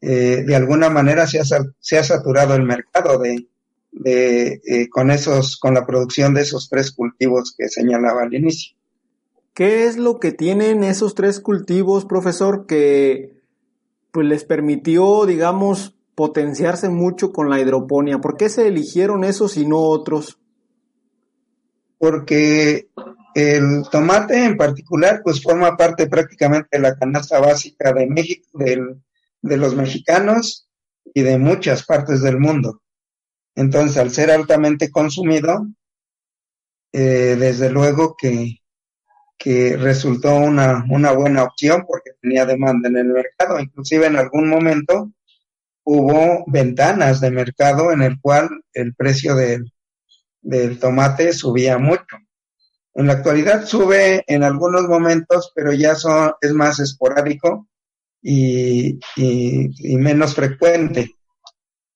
eh, 0.02 0.44
de 0.44 0.56
alguna 0.56 0.90
manera 0.90 1.26
se 1.28 1.40
ha, 1.40 1.44
se 1.80 1.98
ha 1.98 2.04
saturado 2.04 2.56
el 2.56 2.64
mercado 2.64 3.18
de, 3.20 3.48
de 3.92 4.62
eh, 4.66 4.90
con 4.90 5.10
esos 5.10 5.58
con 5.58 5.74
la 5.74 5.86
producción 5.86 6.34
de 6.34 6.42
esos 6.42 6.70
tres 6.70 6.92
cultivos 6.92 7.56
que 7.58 7.68
señalaba 7.68 8.24
al 8.24 8.34
inicio. 8.34 8.76
¿Qué 9.54 9.88
es 9.88 9.98
lo 9.98 10.20
que 10.20 10.32
tienen 10.32 10.84
esos 10.84 11.16
tres 11.16 11.40
cultivos, 11.40 12.06
profesor, 12.06 12.68
que 12.68 13.42
pues 14.12 14.28
les 14.28 14.44
permitió, 14.44 15.26
digamos, 15.26 15.97
potenciarse 16.18 16.90
mucho 16.90 17.32
con 17.32 17.48
la 17.48 17.60
hidroponía? 17.60 18.18
¿Por 18.18 18.38
qué 18.38 18.50
se 18.50 18.68
eligieron 18.68 19.24
esos 19.24 19.56
y 19.56 19.68
no 19.68 19.78
otros? 19.78 20.40
Porque 22.00 22.90
el 23.36 23.84
tomate 23.92 24.46
en 24.46 24.58
particular, 24.58 25.22
pues 25.24 25.44
forma 25.44 25.78
parte 25.78 26.08
prácticamente 26.08 26.70
de 26.72 26.80
la 26.80 26.98
canasta 26.98 27.40
básica 27.40 27.94
de 27.94 28.08
México, 28.08 28.48
de 28.58 29.58
los 29.58 29.76
mexicanos 29.76 30.68
y 31.14 31.22
de 31.22 31.38
muchas 31.38 31.86
partes 31.86 32.24
del 32.24 32.40
mundo. 32.40 32.82
Entonces, 33.54 33.98
al 33.98 34.10
ser 34.10 34.32
altamente 34.32 34.90
consumido, 34.90 35.68
eh, 36.94 37.36
desde 37.38 37.70
luego 37.70 38.16
que, 38.18 38.58
que 39.38 39.78
resultó 39.78 40.36
una, 40.36 40.84
una 40.90 41.12
buena 41.12 41.44
opción 41.44 41.86
porque 41.88 42.14
tenía 42.20 42.48
demanda 42.48 42.90
en 42.90 42.98
el 42.98 43.08
mercado. 43.10 43.60
Inclusive 43.60 44.08
en 44.08 44.16
algún 44.16 44.50
momento 44.50 45.12
hubo 45.90 46.44
ventanas 46.48 47.22
de 47.22 47.32
mercado 47.32 47.94
en 47.94 48.02
el 48.02 48.20
cual 48.20 48.50
el 48.74 48.94
precio 48.94 49.36
del, 49.36 49.72
del 50.42 50.80
tomate 50.80 51.32
subía 51.32 51.78
mucho. 51.78 52.18
En 52.94 53.08
la 53.08 53.14
actualidad 53.14 53.66
sube 53.66 54.26
en 54.28 54.44
algunos 54.44 54.84
momentos, 54.84 55.54
pero 55.56 55.72
ya 55.72 55.96
son, 55.96 56.34
es 56.42 56.52
más 56.52 56.80
esporádico 56.80 57.70
y, 58.22 59.00
menos 59.98 60.36
frecuente. 60.36 61.16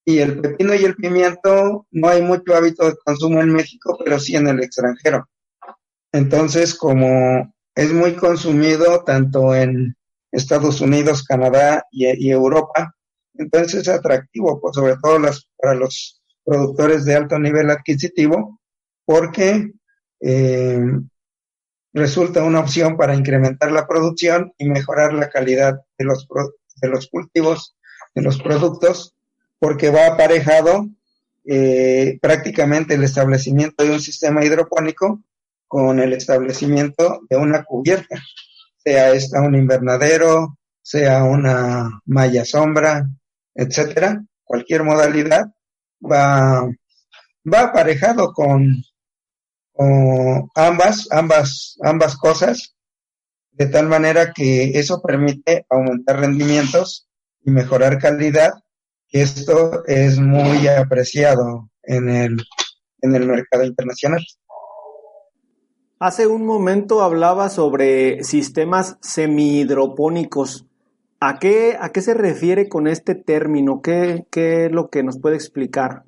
Y 0.06 0.20
el 0.20 0.40
pepino 0.40 0.74
y 0.74 0.86
el 0.86 0.96
pimiento 0.96 1.86
no 1.92 2.08
hay 2.08 2.22
mucho 2.22 2.56
hábito 2.56 2.86
de 2.86 2.96
consumo 3.04 3.42
en 3.42 3.52
México, 3.52 3.98
pero 4.02 4.20
sí 4.20 4.38
en 4.38 4.48
el 4.48 4.64
extranjero. 4.64 5.28
Entonces, 6.14 6.76
como 6.76 7.54
es 7.76 7.92
muy 7.92 8.14
consumido 8.14 9.04
tanto 9.04 9.54
en 9.54 9.98
Estados 10.32 10.80
Unidos, 10.80 11.24
Canadá 11.24 11.86
y, 11.92 12.30
Europa, 12.30 12.96
entonces 13.36 13.82
es 13.82 13.88
atractivo, 13.88 14.60
pues, 14.60 14.76
sobre 14.76 14.96
todo 15.02 15.20
para 15.58 15.76
los 15.76 16.22
productores 16.44 17.06
de 17.06 17.16
alto 17.16 17.40
nivel 17.40 17.70
adquisitivo, 17.70 18.60
porque 19.06 19.72
eh, 20.22 20.82
resulta 21.94 22.44
una 22.44 22.60
opción 22.60 22.98
para 22.98 23.16
incrementar 23.16 23.72
la 23.72 23.88
producción 23.88 24.54
y 24.58 24.70
mejorar 24.70 25.14
la 25.14 25.30
calidad 25.30 25.82
de 25.98 26.06
los, 26.06 26.28
de 26.82 26.90
los 26.90 27.08
cultivos, 27.08 27.76
de 28.16 28.22
los 28.22 28.42
productos, 28.42 29.16
porque 29.60 29.90
va 29.90 30.08
aparejado 30.08 30.88
eh, 31.46 32.20
prácticamente 32.22 32.94
el 32.94 33.04
establecimiento 33.04 33.84
de 33.84 33.92
un 33.92 34.00
sistema 34.00 34.44
hidropónico 34.44 35.22
con 35.68 36.00
el 36.00 36.14
establecimiento 36.14 37.22
de 37.30 37.38
una 37.38 37.64
cubierta, 37.64 38.22
sea 38.78 39.12
esta 39.12 39.42
un 39.42 39.56
invernadero, 39.56 40.58
sea 40.82 41.24
una 41.24 42.02
malla 42.06 42.44
sombra, 42.44 43.08
etcétera, 43.56 44.24
cualquier 44.44 44.84
modalidad 44.84 45.46
va, 46.02 46.70
va 47.46 47.62
aparejado 47.62 48.34
con 48.34 48.84
ambas, 50.56 51.08
ambas, 51.12 51.78
ambas 51.82 52.16
cosas, 52.18 52.76
de 53.52 53.66
tal 53.68 53.88
manera 53.88 54.32
que 54.34 54.80
eso 54.80 55.02
permite 55.02 55.66
aumentar 55.70 56.20
rendimientos 56.20 57.08
y 57.44 57.52
mejorar 57.52 57.98
calidad, 57.98 58.54
esto 59.10 59.84
es 59.86 60.20
muy 60.20 60.68
apreciado 60.68 61.70
en 61.84 62.10
el, 62.10 62.38
en 63.02 63.16
el 63.16 63.28
mercado 63.28 63.66
internacional. 63.66 64.26
Hace 66.00 66.26
un 66.26 66.46
momento 66.46 67.02
hablaba 67.02 67.50
sobre 67.50 68.24
sistemas 68.24 68.98
semihidropónicos. 69.02 70.66
¿A 71.24 71.38
qué, 71.38 71.78
¿A 71.80 71.92
qué 71.92 72.02
se 72.02 72.16
refiere 72.16 72.68
con 72.68 72.88
este 72.88 73.14
término? 73.14 73.84
¿Qué, 73.84 74.26
¿Qué 74.32 74.66
es 74.66 74.72
lo 74.72 74.90
que 74.90 75.04
nos 75.04 75.20
puede 75.20 75.36
explicar? 75.36 76.04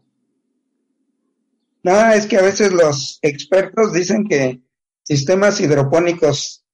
No, 1.83 2.11
es 2.11 2.25
que 2.25 2.37
a 2.37 2.41
veces 2.41 2.73
los 2.73 3.19
expertos 3.21 3.93
dicen 3.93 4.27
que 4.27 4.61
sistemas 5.03 5.61
hidropónicos 5.61 6.65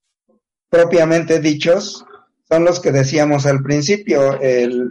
propiamente 0.70 1.38
dichos 1.40 2.06
son 2.48 2.64
los 2.64 2.80
que 2.80 2.92
decíamos 2.92 3.44
al 3.44 3.62
principio, 3.62 4.38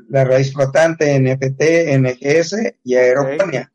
la 0.10 0.26
raíz 0.26 0.54
flotante, 0.54 1.20
NFT, 1.20 1.98
NGS 1.98 2.56
y 2.84 2.96
aeroponía. 2.96 3.72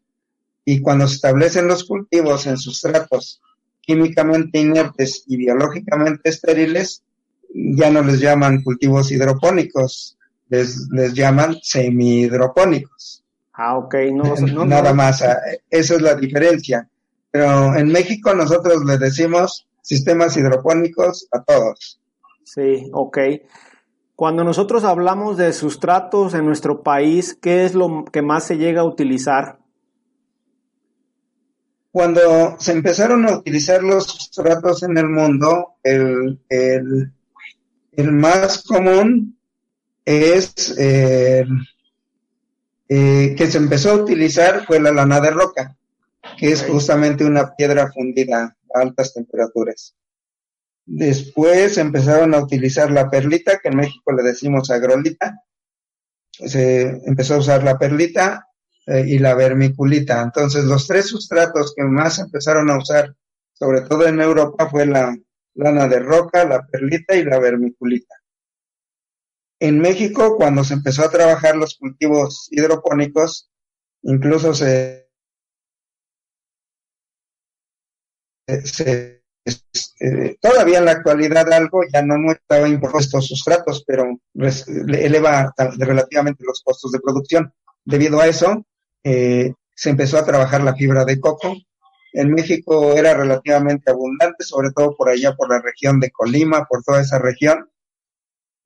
Y 0.64 0.82
cuando 0.82 1.08
se 1.08 1.16
establecen 1.16 1.66
los 1.66 1.82
cultivos 1.82 2.46
en 2.46 2.58
sustratos 2.58 3.42
químicamente 3.80 4.60
inertes 4.60 5.24
y 5.26 5.36
biológicamente 5.36 6.30
estériles, 6.30 7.02
ya 7.54 7.90
no 7.90 8.02
les 8.02 8.20
llaman 8.20 8.62
cultivos 8.62 9.10
hidropónicos, 9.12 10.18
les, 10.48 10.88
les 10.90 11.14
llaman 11.14 11.56
semi-hidropónicos. 11.62 13.22
Ah, 13.52 13.78
ok, 13.78 13.94
no, 14.12 14.34
no 14.34 14.66
Nada 14.66 14.92
más, 14.92 15.22
ah, 15.22 15.38
esa 15.70 15.94
es 15.94 16.02
la 16.02 16.16
diferencia. 16.16 16.88
Pero 17.30 17.76
en 17.76 17.88
México 17.88 18.34
nosotros 18.34 18.84
le 18.84 18.98
decimos 18.98 19.66
sistemas 19.80 20.36
hidropónicos 20.36 21.28
a 21.32 21.42
todos. 21.42 22.00
Sí, 22.44 22.90
ok. 22.92 23.18
Cuando 24.16 24.44
nosotros 24.44 24.84
hablamos 24.84 25.36
de 25.36 25.52
sustratos 25.52 26.34
en 26.34 26.46
nuestro 26.46 26.82
país, 26.82 27.36
¿qué 27.40 27.64
es 27.64 27.74
lo 27.74 28.04
que 28.04 28.22
más 28.22 28.44
se 28.44 28.56
llega 28.56 28.82
a 28.82 28.84
utilizar? 28.84 29.58
Cuando 31.90 32.56
se 32.58 32.72
empezaron 32.72 33.24
a 33.26 33.38
utilizar 33.38 33.82
los 33.82 34.06
sustratos 34.06 34.82
en 34.82 34.98
el 34.98 35.08
mundo, 35.08 35.74
el, 35.82 36.40
el, 36.48 37.12
el 37.96 38.12
más 38.12 38.62
común 38.62 39.38
es 40.04 40.74
eh, 40.78 41.44
eh, 42.88 43.34
que 43.36 43.50
se 43.50 43.58
empezó 43.58 43.92
a 43.92 43.96
utilizar 43.96 44.66
fue 44.66 44.80
la 44.80 44.92
lana 44.92 45.20
de 45.20 45.30
roca, 45.30 45.76
que 46.38 46.52
es 46.52 46.62
justamente 46.62 47.24
una 47.24 47.54
piedra 47.54 47.90
fundida 47.92 48.56
a 48.74 48.80
altas 48.80 49.14
temperaturas. 49.14 49.94
Después 50.86 51.78
empezaron 51.78 52.34
a 52.34 52.40
utilizar 52.40 52.90
la 52.90 53.08
perlita, 53.08 53.58
que 53.58 53.68
en 53.68 53.76
México 53.76 54.12
le 54.12 54.22
decimos 54.22 54.70
agrolita. 54.70 55.40
Se 56.30 57.00
empezó 57.06 57.34
a 57.34 57.38
usar 57.38 57.64
la 57.64 57.78
perlita 57.78 58.48
eh, 58.86 59.04
y 59.06 59.18
la 59.18 59.34
vermiculita. 59.34 60.20
Entonces, 60.20 60.64
los 60.64 60.86
tres 60.86 61.06
sustratos 61.06 61.72
que 61.74 61.84
más 61.84 62.18
empezaron 62.18 62.70
a 62.70 62.76
usar, 62.76 63.14
sobre 63.54 63.80
todo 63.82 64.06
en 64.06 64.20
Europa, 64.20 64.68
fue 64.68 64.84
la 64.84 65.16
lana 65.54 65.88
de 65.88 66.00
roca, 66.00 66.44
la 66.44 66.66
perlita 66.66 67.16
y 67.16 67.24
la 67.24 67.38
vermiculita. 67.38 68.14
En 69.60 69.78
México, 69.78 70.36
cuando 70.36 70.64
se 70.64 70.74
empezó 70.74 71.04
a 71.04 71.10
trabajar 71.10 71.56
los 71.56 71.76
cultivos 71.76 72.48
hidropónicos, 72.50 73.50
incluso 74.02 74.52
se, 74.52 75.04
eh, 78.46 80.36
todavía 80.40 80.78
en 80.78 80.84
la 80.86 80.92
actualidad 80.92 81.50
algo 81.52 81.82
ya 81.92 82.02
no, 82.02 82.18
no 82.18 82.32
estaba 82.32 82.68
impuestos 82.68 83.26
sustratos, 83.26 83.84
pero 83.86 84.18
eleva 84.34 85.54
relativamente 85.78 86.44
los 86.44 86.62
costos 86.62 86.92
de 86.92 87.00
producción. 87.00 87.52
Debido 87.84 88.20
a 88.20 88.26
eso, 88.26 88.66
eh, 89.02 89.52
se 89.74 89.90
empezó 89.90 90.18
a 90.18 90.24
trabajar 90.24 90.62
la 90.62 90.74
fibra 90.74 91.04
de 91.04 91.20
coco. 91.20 91.54
En 92.14 92.30
México 92.30 92.94
era 92.94 93.12
relativamente 93.12 93.90
abundante, 93.90 94.44
sobre 94.44 94.70
todo 94.70 94.94
por 94.96 95.08
allá, 95.08 95.34
por 95.34 95.50
la 95.50 95.60
región 95.60 95.98
de 95.98 96.12
Colima, 96.12 96.64
por 96.64 96.84
toda 96.84 97.00
esa 97.00 97.18
región. 97.18 97.68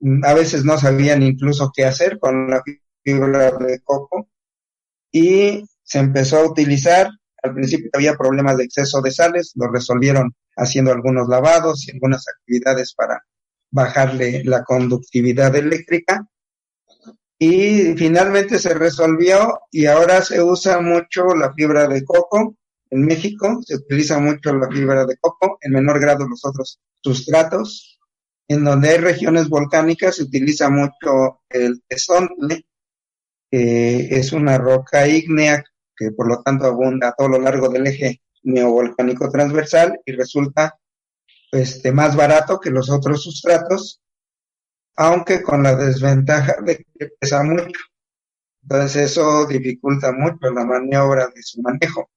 Mm, 0.00 0.24
a 0.24 0.34
veces 0.34 0.64
no 0.64 0.76
sabían 0.78 1.22
incluso 1.22 1.72
qué 1.74 1.86
hacer 1.86 2.18
con 2.18 2.50
la 2.50 2.62
fibra 3.02 3.50
de 3.52 3.80
coco 3.80 4.28
y 5.10 5.64
se 5.82 5.98
empezó 5.98 6.38
a 6.38 6.46
utilizar. 6.46 7.08
Al 7.42 7.54
principio 7.54 7.88
había 7.94 8.16
problemas 8.16 8.58
de 8.58 8.64
exceso 8.64 9.00
de 9.00 9.12
sales, 9.12 9.52
lo 9.54 9.68
resolvieron 9.68 10.34
haciendo 10.56 10.92
algunos 10.92 11.28
lavados 11.28 11.88
y 11.88 11.92
algunas 11.92 12.26
actividades 12.28 12.92
para 12.94 13.22
bajarle 13.70 14.44
la 14.44 14.62
conductividad 14.62 15.56
eléctrica. 15.56 16.28
Y 17.38 17.94
finalmente 17.96 18.58
se 18.58 18.74
resolvió 18.74 19.60
y 19.70 19.86
ahora 19.86 20.20
se 20.20 20.42
usa 20.42 20.80
mucho 20.80 21.34
la 21.34 21.54
fibra 21.54 21.88
de 21.88 22.04
coco. 22.04 22.56
En 22.90 23.04
México 23.04 23.60
se 23.64 23.76
utiliza 23.76 24.18
mucho 24.18 24.52
la 24.54 24.68
fibra 24.68 25.04
de 25.04 25.16
coco, 25.18 25.58
en 25.60 25.72
menor 25.72 26.00
grado 26.00 26.26
los 26.26 26.44
otros 26.44 26.80
sustratos. 27.02 27.98
En 28.48 28.64
donde 28.64 28.88
hay 28.88 28.98
regiones 28.98 29.48
volcánicas 29.48 30.16
se 30.16 30.22
utiliza 30.22 30.70
mucho 30.70 31.42
el 31.50 31.82
tesontle, 31.86 32.64
que 33.50 34.08
es 34.10 34.32
una 34.32 34.56
roca 34.56 35.06
ígnea 35.06 35.62
que 35.98 36.12
por 36.12 36.28
lo 36.28 36.42
tanto 36.42 36.66
abunda 36.66 37.08
a 37.08 37.12
todo 37.12 37.28
lo 37.28 37.40
largo 37.40 37.68
del 37.68 37.86
eje 37.86 38.22
neovolcánico 38.44 39.28
transversal 39.30 40.00
y 40.06 40.12
resulta 40.12 40.78
este, 41.50 41.92
más 41.92 42.14
barato 42.14 42.60
que 42.60 42.70
los 42.70 42.88
otros 42.90 43.22
sustratos, 43.22 44.00
aunque 44.96 45.42
con 45.42 45.62
la 45.62 45.74
desventaja 45.74 46.56
de 46.62 46.76
que 46.76 47.08
pesa 47.18 47.42
mucho. 47.42 47.80
Entonces 48.62 49.10
eso 49.10 49.46
dificulta 49.46 50.12
mucho 50.12 50.50
la 50.52 50.64
maniobra 50.64 51.28
de 51.34 51.42
su 51.42 51.60
manejo. 51.62 52.10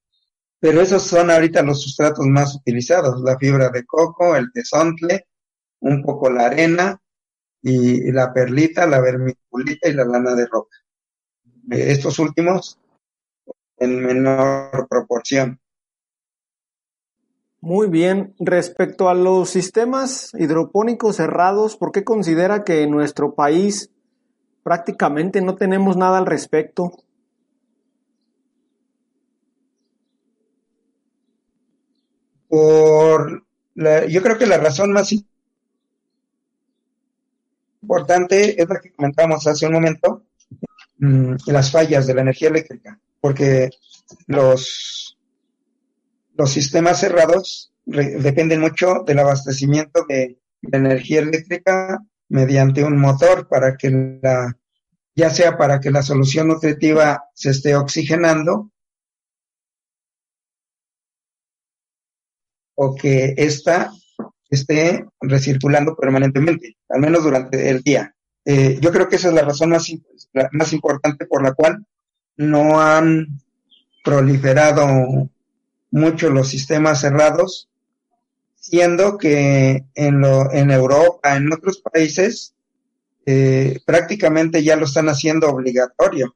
Pero 0.62 0.80
esos 0.80 1.02
son 1.02 1.28
ahorita 1.28 1.60
los 1.64 1.82
sustratos 1.82 2.24
más 2.26 2.54
utilizados, 2.54 3.20
la 3.20 3.36
fibra 3.36 3.68
de 3.70 3.84
coco, 3.84 4.36
el 4.36 4.52
tesontle, 4.52 5.26
un 5.80 6.04
poco 6.04 6.30
la 6.30 6.46
arena 6.46 7.02
y 7.60 8.12
la 8.12 8.32
perlita, 8.32 8.86
la 8.86 9.00
vermiculita 9.00 9.88
y 9.88 9.92
la 9.92 10.04
lana 10.04 10.36
de 10.36 10.46
roca. 10.46 10.76
Estos 11.68 12.20
últimos 12.20 12.78
en 13.76 14.06
menor 14.06 14.86
proporción. 14.88 15.60
Muy 17.60 17.88
bien. 17.88 18.36
Respecto 18.38 19.08
a 19.08 19.14
los 19.14 19.50
sistemas 19.50 20.30
hidropónicos 20.38 21.16
cerrados, 21.16 21.76
¿por 21.76 21.90
qué 21.90 22.04
considera 22.04 22.62
que 22.62 22.82
en 22.82 22.92
nuestro 22.92 23.34
país 23.34 23.90
prácticamente 24.62 25.40
no 25.40 25.56
tenemos 25.56 25.96
nada 25.96 26.18
al 26.18 26.26
respecto? 26.26 26.92
Por 32.52 33.46
yo 34.10 34.22
creo 34.22 34.36
que 34.36 34.44
la 34.44 34.58
razón 34.58 34.92
más 34.92 35.14
importante 37.80 38.60
es 38.60 38.68
la 38.68 38.78
que 38.78 38.92
comentamos 38.92 39.46
hace 39.46 39.66
un 39.66 39.72
momento, 39.72 40.26
mm, 40.98 41.36
las 41.46 41.70
fallas 41.70 42.06
de 42.06 42.12
la 42.12 42.20
energía 42.20 42.48
eléctrica, 42.50 43.00
porque 43.22 43.70
los 44.26 45.16
los 46.34 46.50
sistemas 46.50 47.00
cerrados 47.00 47.72
dependen 47.86 48.60
mucho 48.60 49.02
del 49.06 49.20
abastecimiento 49.20 50.04
de, 50.06 50.38
energía 50.60 51.20
eléctrica 51.20 52.00
mediante 52.28 52.84
un 52.84 52.98
motor 52.98 53.48
para 53.48 53.78
que 53.78 54.18
la, 54.20 54.58
ya 55.16 55.30
sea 55.30 55.56
para 55.56 55.80
que 55.80 55.90
la 55.90 56.02
solución 56.02 56.48
nutritiva 56.48 57.24
se 57.32 57.50
esté 57.50 57.76
oxigenando 57.76 58.71
o 62.74 62.94
que 62.94 63.34
ésta 63.36 63.92
esté 64.50 65.06
recirculando 65.20 65.96
permanentemente, 65.96 66.76
al 66.88 67.00
menos 67.00 67.24
durante 67.24 67.70
el 67.70 67.82
día. 67.82 68.14
Eh, 68.44 68.78
yo 68.80 68.90
creo 68.92 69.08
que 69.08 69.16
esa 69.16 69.28
es 69.28 69.34
la 69.34 69.42
razón 69.42 69.70
más, 69.70 69.90
más 70.52 70.72
importante 70.72 71.26
por 71.26 71.42
la 71.42 71.52
cual 71.52 71.86
no 72.36 72.80
han 72.80 73.40
proliferado 74.04 75.28
mucho 75.90 76.30
los 76.30 76.48
sistemas 76.48 77.00
cerrados, 77.00 77.68
siendo 78.56 79.18
que 79.18 79.84
en, 79.94 80.20
lo, 80.20 80.52
en 80.52 80.70
Europa, 80.70 81.36
en 81.36 81.52
otros 81.52 81.80
países, 81.80 82.54
eh, 83.24 83.80
prácticamente 83.86 84.62
ya 84.62 84.76
lo 84.76 84.86
están 84.86 85.08
haciendo 85.08 85.48
obligatorio 85.48 86.34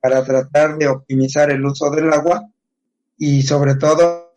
para 0.00 0.24
tratar 0.24 0.76
de 0.76 0.88
optimizar 0.88 1.50
el 1.50 1.64
uso 1.64 1.90
del 1.90 2.12
agua 2.12 2.48
y 3.18 3.42
sobre 3.42 3.74
todo 3.76 4.32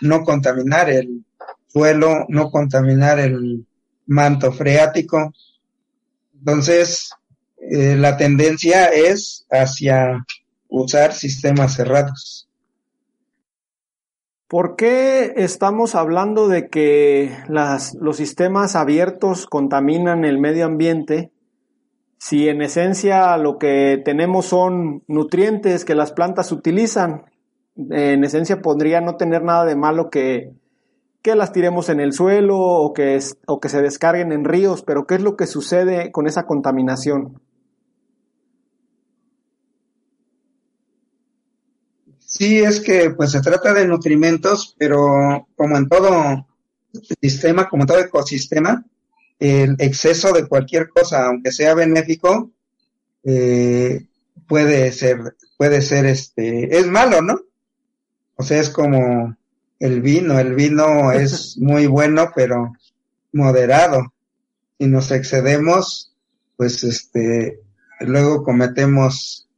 no 0.00 0.22
contaminar 0.22 0.90
el 0.90 1.24
suelo, 1.66 2.24
no 2.28 2.50
contaminar 2.50 3.18
el 3.18 3.66
manto 4.06 4.52
freático. 4.52 5.32
Entonces, 6.38 7.10
eh, 7.58 7.96
la 7.96 8.16
tendencia 8.16 8.86
es 8.86 9.46
hacia 9.50 10.24
usar 10.68 11.12
sistemas 11.12 11.74
cerrados. 11.74 12.48
¿Por 14.48 14.76
qué 14.76 15.34
estamos 15.36 15.94
hablando 15.94 16.48
de 16.48 16.68
que 16.68 17.36
los 17.48 18.16
sistemas 18.16 18.76
abiertos 18.76 19.46
contaminan 19.46 20.24
el 20.24 20.38
medio 20.38 20.64
ambiente 20.64 21.32
si 22.18 22.48
en 22.48 22.62
esencia 22.62 23.36
lo 23.36 23.58
que 23.58 24.00
tenemos 24.02 24.46
son 24.46 25.04
nutrientes 25.06 25.84
que 25.84 25.94
las 25.94 26.12
plantas 26.12 26.50
utilizan? 26.50 27.26
En 27.90 28.24
esencia 28.24 28.60
podría 28.60 29.00
no 29.00 29.16
tener 29.16 29.42
nada 29.42 29.64
de 29.64 29.76
malo 29.76 30.10
que, 30.10 30.52
que 31.22 31.36
las 31.36 31.52
tiremos 31.52 31.88
en 31.88 32.00
el 32.00 32.12
suelo 32.12 32.58
o 32.58 32.92
que, 32.92 33.18
o 33.46 33.60
que 33.60 33.68
se 33.68 33.82
descarguen 33.82 34.32
en 34.32 34.44
ríos, 34.44 34.82
pero 34.82 35.06
¿qué 35.06 35.16
es 35.16 35.22
lo 35.22 35.36
que 35.36 35.46
sucede 35.46 36.10
con 36.10 36.26
esa 36.26 36.46
contaminación? 36.46 37.40
Sí, 42.18 42.58
es 42.58 42.80
que 42.80 43.10
pues 43.10 43.32
se 43.32 43.40
trata 43.40 43.72
de 43.72 43.86
nutrimentos, 43.86 44.74
pero 44.78 45.48
como 45.56 45.76
en 45.76 45.88
todo 45.88 46.46
sistema, 47.20 47.68
como 47.68 47.84
en 47.84 47.86
todo 47.86 48.00
ecosistema, 48.00 48.84
el 49.38 49.76
exceso 49.78 50.32
de 50.32 50.46
cualquier 50.46 50.88
cosa, 50.88 51.26
aunque 51.26 51.52
sea 51.52 51.74
benéfico, 51.74 52.50
eh, 53.24 54.06
puede 54.46 54.92
ser, 54.92 55.36
puede 55.56 55.80
ser 55.80 56.06
este, 56.06 56.76
es 56.76 56.86
malo, 56.86 57.22
¿no? 57.22 57.40
O 58.38 58.44
sea, 58.44 58.60
es 58.60 58.70
como 58.70 59.36
el 59.80 60.00
vino. 60.00 60.38
El 60.38 60.54
vino 60.54 61.12
es 61.12 61.56
muy 61.60 61.86
bueno, 61.86 62.30
pero 62.34 62.72
moderado. 63.32 64.12
Si 64.78 64.86
nos 64.86 65.10
excedemos, 65.10 66.14
pues 66.56 66.84
este, 66.84 67.60
luego 68.00 68.44
cometemos 68.44 69.48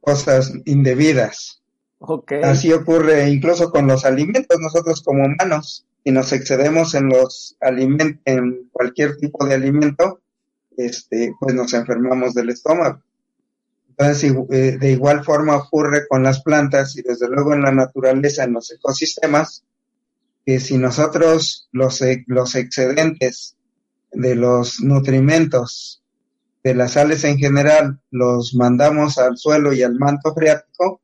cosas 0.00 0.52
indebidas. 0.66 1.62
Okay. 1.98 2.42
Así 2.42 2.72
ocurre 2.72 3.28
incluso 3.30 3.70
con 3.70 3.86
los 3.86 4.04
alimentos, 4.04 4.60
nosotros 4.60 5.02
como 5.02 5.24
humanos, 5.24 5.86
si 6.04 6.12
nos 6.12 6.30
excedemos 6.32 6.94
en 6.94 7.08
los 7.08 7.56
alimentos, 7.60 8.20
en 8.26 8.68
cualquier 8.70 9.16
tipo 9.16 9.46
de 9.46 9.54
alimento, 9.54 10.20
este, 10.76 11.34
pues 11.40 11.54
nos 11.54 11.72
enfermamos 11.72 12.34
del 12.34 12.50
estómago. 12.50 13.00
Entonces, 13.98 14.34
eh, 14.50 14.76
de 14.78 14.92
igual 14.92 15.24
forma 15.24 15.56
ocurre 15.56 16.06
con 16.06 16.22
las 16.22 16.42
plantas 16.42 16.96
y 16.96 17.02
desde 17.02 17.28
luego 17.28 17.54
en 17.54 17.62
la 17.62 17.72
naturaleza, 17.72 18.44
en 18.44 18.52
los 18.52 18.70
ecosistemas, 18.70 19.64
que 20.44 20.60
si 20.60 20.78
nosotros 20.78 21.68
los, 21.72 22.02
e, 22.02 22.24
los 22.26 22.54
excedentes 22.54 23.56
de 24.12 24.34
los 24.34 24.80
nutrimentos 24.80 26.02
de 26.62 26.74
las 26.74 26.92
sales 26.92 27.24
en 27.24 27.38
general 27.38 28.00
los 28.10 28.54
mandamos 28.54 29.18
al 29.18 29.36
suelo 29.36 29.72
y 29.72 29.82
al 29.82 29.94
manto 29.94 30.34
freático, 30.34 31.00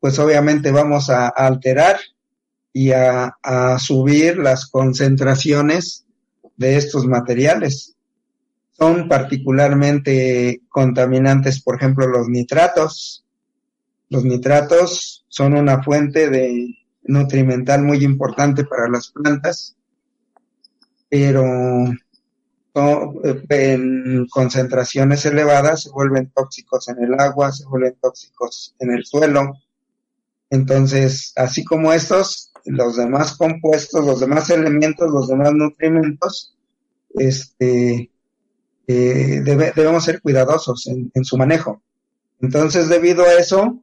pues 0.00 0.18
obviamente 0.18 0.70
vamos 0.70 1.10
a, 1.10 1.28
alterar 1.28 1.98
y 2.72 2.92
a, 2.92 3.36
subir 3.78 4.38
las 4.38 4.66
concentraciones 4.66 6.04
de 6.56 6.76
estos 6.76 7.06
materiales. 7.06 7.96
Son 8.78 9.08
particularmente 9.08 10.62
contaminantes, 10.68 11.62
por 11.62 11.76
ejemplo, 11.76 12.06
los 12.06 12.28
nitratos. 12.28 13.24
Los 14.08 14.24
nitratos 14.24 15.24
son 15.28 15.54
una 15.54 15.82
fuente 15.82 16.30
de 16.30 16.76
nutrimental 17.02 17.82
muy 17.82 18.04
importante 18.04 18.64
para 18.64 18.88
las 18.88 19.08
plantas, 19.08 19.76
pero 21.08 21.44
en 23.48 24.26
concentraciones 24.30 25.26
elevadas 25.26 25.82
se 25.82 25.90
vuelven 25.90 26.30
tóxicos 26.34 26.88
en 26.88 27.02
el 27.02 27.14
agua, 27.18 27.50
se 27.50 27.66
vuelven 27.66 27.96
tóxicos 28.00 28.76
en 28.78 28.92
el 28.92 29.04
suelo, 29.04 29.54
entonces, 30.50 31.32
así 31.36 31.64
como 31.64 31.92
estos, 31.92 32.52
los 32.64 32.96
demás 32.96 33.36
compuestos, 33.36 34.04
los 34.04 34.20
demás 34.20 34.48
elementos, 34.50 35.10
los 35.10 35.28
demás 35.28 35.52
nutrimentos, 35.52 36.56
este, 37.10 38.10
eh, 38.88 39.40
debemos 39.44 40.04
ser 40.04 40.20
cuidadosos 40.20 40.86
en, 40.86 41.24
su 41.24 41.36
manejo. 41.36 41.80
Entonces, 42.40 42.88
debido 42.88 43.22
a 43.24 43.34
eso, 43.34 43.80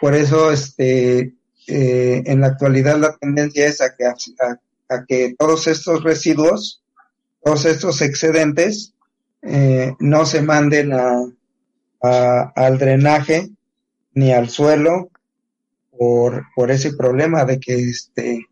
por 0.00 0.14
eso, 0.14 0.50
este, 0.52 1.34
eh, 1.66 2.22
en 2.24 2.40
la 2.40 2.46
actualidad 2.48 2.98
la 2.98 3.16
tendencia 3.16 3.66
es 3.66 3.80
a 3.80 3.94
que, 3.96 4.06
a, 4.06 5.04
que 5.06 5.34
todos 5.38 5.66
estos 5.66 6.02
residuos, 6.02 6.82
todos 7.42 7.64
estos 7.64 8.00
excedentes, 8.00 8.94
eh, 9.42 9.94
no 9.98 10.24
se 10.24 10.42
manden 10.42 10.92
a, 10.92 11.24
al 12.54 12.78
drenaje 12.78 13.50
ni 14.14 14.32
al 14.32 14.48
suelo 14.48 15.10
por, 15.98 16.44
por 16.54 16.70
ese 16.70 16.94
problema 16.94 17.44
de 17.44 17.58
que 17.58 17.74
este, 17.74 18.46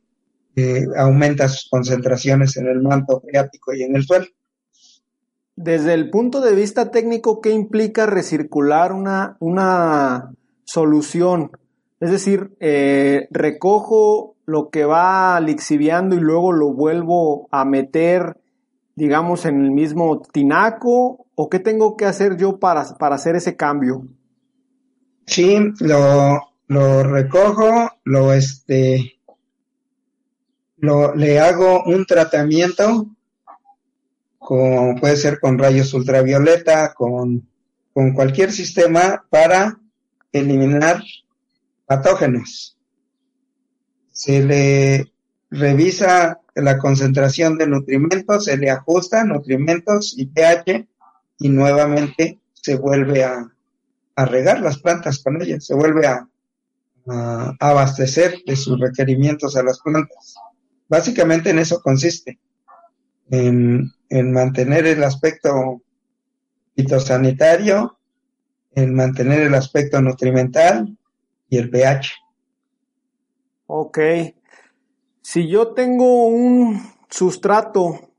eh, 0.57 0.87
aumenta 0.97 1.49
sus 1.49 1.69
concentraciones 1.69 2.57
en 2.57 2.69
el 2.69 2.81
manto 2.81 3.21
freático 3.21 3.75
y 3.75 3.83
en 3.83 3.97
el 3.97 4.05
suelo. 4.05 4.27
Desde 5.57 5.95
el 5.95 6.11
punto 6.11 6.41
de 6.41 6.55
vista 6.55 6.91
técnico, 6.91 7.41
¿qué 7.41 7.51
implica 7.51 8.07
recircular 8.07 8.93
una, 8.93 9.37
una 9.39 10.33
solución? 10.65 11.53
Es 12.01 12.11
decir, 12.11 12.57
eh, 12.61 13.29
recojo 13.31 14.35
lo 14.47 14.71
que 14.71 14.85
va 14.85 15.41
lixiviando 15.41 16.17
y 16.17 16.21
luego 16.21 16.53
lo 16.53 16.73
vuelvo 16.73 17.49
a 17.51 17.65
meter, 17.65 18.37
digamos, 18.97 19.45
en 19.47 19.65
el 19.65 19.71
mismo 19.71 20.21
tinaco, 20.21 21.27
o 21.35 21.49
qué 21.49 21.59
tengo 21.59 21.97
que 21.97 22.07
hacer 22.07 22.37
yo 22.37 22.59
para, 22.59 22.85
para 22.99 23.15
hacer 23.15 23.37
ese 23.37 23.57
cambio? 23.57 24.07
Sí, 25.27 25.59
lo, 25.81 26.41
lo 26.69 27.03
recojo, 27.03 27.91
lo 28.05 28.33
este, 28.33 29.19
lo, 30.77 31.15
le 31.15 31.41
hago 31.41 31.85
un 31.85 32.05
tratamiento, 32.05 33.07
con, 34.45 34.97
puede 34.97 35.17
ser 35.17 35.41
con 35.41 35.59
rayos 35.59 35.95
ultravioleta, 35.95 36.93
con, 36.93 37.49
con 37.95 38.13
cualquier 38.13 38.53
sistema 38.53 39.25
para 39.31 39.81
eliminar 40.33 41.03
patógenos. 41.87 42.77
Se 44.13 44.45
le 44.45 45.11
revisa 45.51 46.41
la 46.55 46.77
concentración 46.77 47.57
de 47.57 47.67
nutrimentos, 47.67 48.45
se 48.45 48.59
le 48.59 48.71
ajusta 48.71 49.25
nutrimentos 49.25 50.15
y 50.17 50.27
pH 50.27 50.87
y 51.39 51.49
nuevamente 51.49 52.39
se 52.53 52.77
vuelve 52.77 53.25
a, 53.25 53.51
a 54.15 54.25
regar 54.27 54.61
las 54.61 54.79
plantas 54.79 55.23
con 55.23 55.41
ellas, 55.41 55.65
se 55.65 55.75
vuelve 55.75 56.07
a 56.07 56.29
abastecer 57.61 58.43
de 58.47 58.57
sus 58.57 58.79
requerimientos 58.79 59.57
a 59.57 59.63
las 59.63 59.81
plantas. 59.81 60.35
Básicamente 60.87 61.49
en 61.51 61.61
eso 61.61 61.81
consiste, 61.81 62.39
en, 63.31 63.93
en 64.09 64.33
mantener 64.33 64.87
el 64.87 65.03
aspecto 65.03 65.83
fitosanitario, 66.77 67.99
en 68.73 68.95
mantener 68.95 69.41
el 69.41 69.55
aspecto 69.55 70.01
nutrimental 70.03 70.97
y 71.49 71.59
el 71.59 71.71
pH. 71.71 72.13
Ok. 73.67 73.99
Si 75.23 75.49
yo 75.49 75.73
tengo 75.73 76.27
un 76.27 76.83
sustrato, 77.09 78.11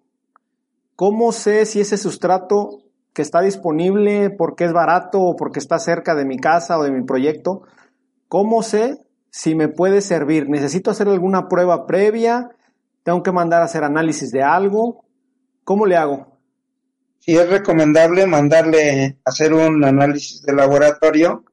¿cómo 0.95 1.31
sé 1.31 1.65
si 1.65 1.81
ese 1.81 1.97
sustrato 1.97 2.81
que 3.13 3.21
está 3.21 3.41
disponible 3.41 4.29
porque 4.29 4.65
es 4.65 4.73
barato 4.73 5.21
o 5.21 5.35
porque 5.35 5.59
está 5.59 5.79
cerca 5.79 6.15
de 6.15 6.25
mi 6.25 6.37
casa 6.37 6.77
o 6.77 6.83
de 6.83 6.91
mi 6.91 7.03
proyecto, 7.03 7.63
¿Cómo 8.27 8.63
sé 8.63 8.97
si 9.29 9.55
me 9.55 9.67
puede 9.67 10.01
servir? 10.01 10.49
¿Necesito 10.49 10.91
hacer 10.91 11.07
alguna 11.07 11.47
prueba 11.47 11.85
previa? 11.85 12.49
¿Tengo 13.05 13.21
que 13.21 13.31
mandar 13.31 13.61
a 13.61 13.65
hacer 13.65 13.83
análisis 13.83 14.31
de 14.31 14.41
algo? 14.41 15.05
¿Cómo 15.63 15.85
le 15.85 15.95
hago? 15.95 16.39
Sí, 17.19 17.37
es 17.37 17.47
recomendable 17.47 18.25
mandarle 18.25 19.19
a 19.23 19.29
hacer 19.29 19.53
un 19.53 19.83
análisis 19.85 20.41
de 20.41 20.53
laboratorio 20.53 21.45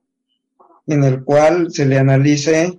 en 0.87 1.05
el 1.05 1.23
cual 1.23 1.71
se 1.71 1.85
le 1.85 1.99
analice 1.99 2.79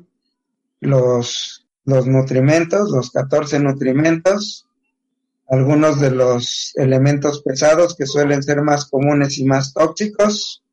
los, 0.79 1.67
los 1.85 2.07
nutrimentos, 2.07 2.89
los 2.89 3.11
14 3.11 3.59
nutrimentos, 3.59 4.67
algunos 5.47 5.99
de 6.01 6.09
los 6.09 6.73
elementos 6.75 7.43
pesados 7.43 7.95
que 7.95 8.07
suelen 8.07 8.41
ser 8.41 8.63
más 8.63 8.85
comunes 8.85 9.37
y 9.37 9.45
más 9.45 9.71
tóxicos, 9.71 10.63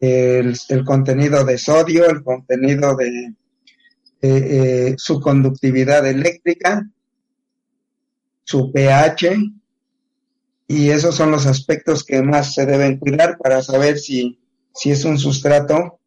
el, 0.00 0.56
contenido 0.86 1.44
de 1.44 1.58
sodio, 1.58 2.08
el 2.08 2.22
contenido 2.22 2.96
de 2.96 3.34
eh, 4.22 4.94
su 4.96 5.20
conductividad 5.20 6.06
eléctrica, 6.06 6.88
su 8.48 8.72
pH, 8.72 9.36
y 10.66 10.88
esos 10.88 11.14
son 11.14 11.30
los 11.30 11.44
aspectos 11.44 12.02
que 12.02 12.22
más 12.22 12.54
se 12.54 12.64
deben 12.64 12.98
cuidar 12.98 13.36
para 13.36 13.62
saber 13.62 13.98
si, 13.98 14.40
si 14.72 14.90
es 14.90 15.04
un 15.04 15.18
sustrato 15.18 16.00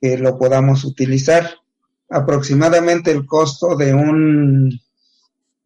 que 0.00 0.18
lo 0.18 0.36
podamos 0.36 0.84
utilizar. 0.84 1.48
Aproximadamente 2.10 3.12
el 3.12 3.24
costo 3.24 3.76
de 3.76 3.94
un, 3.94 4.80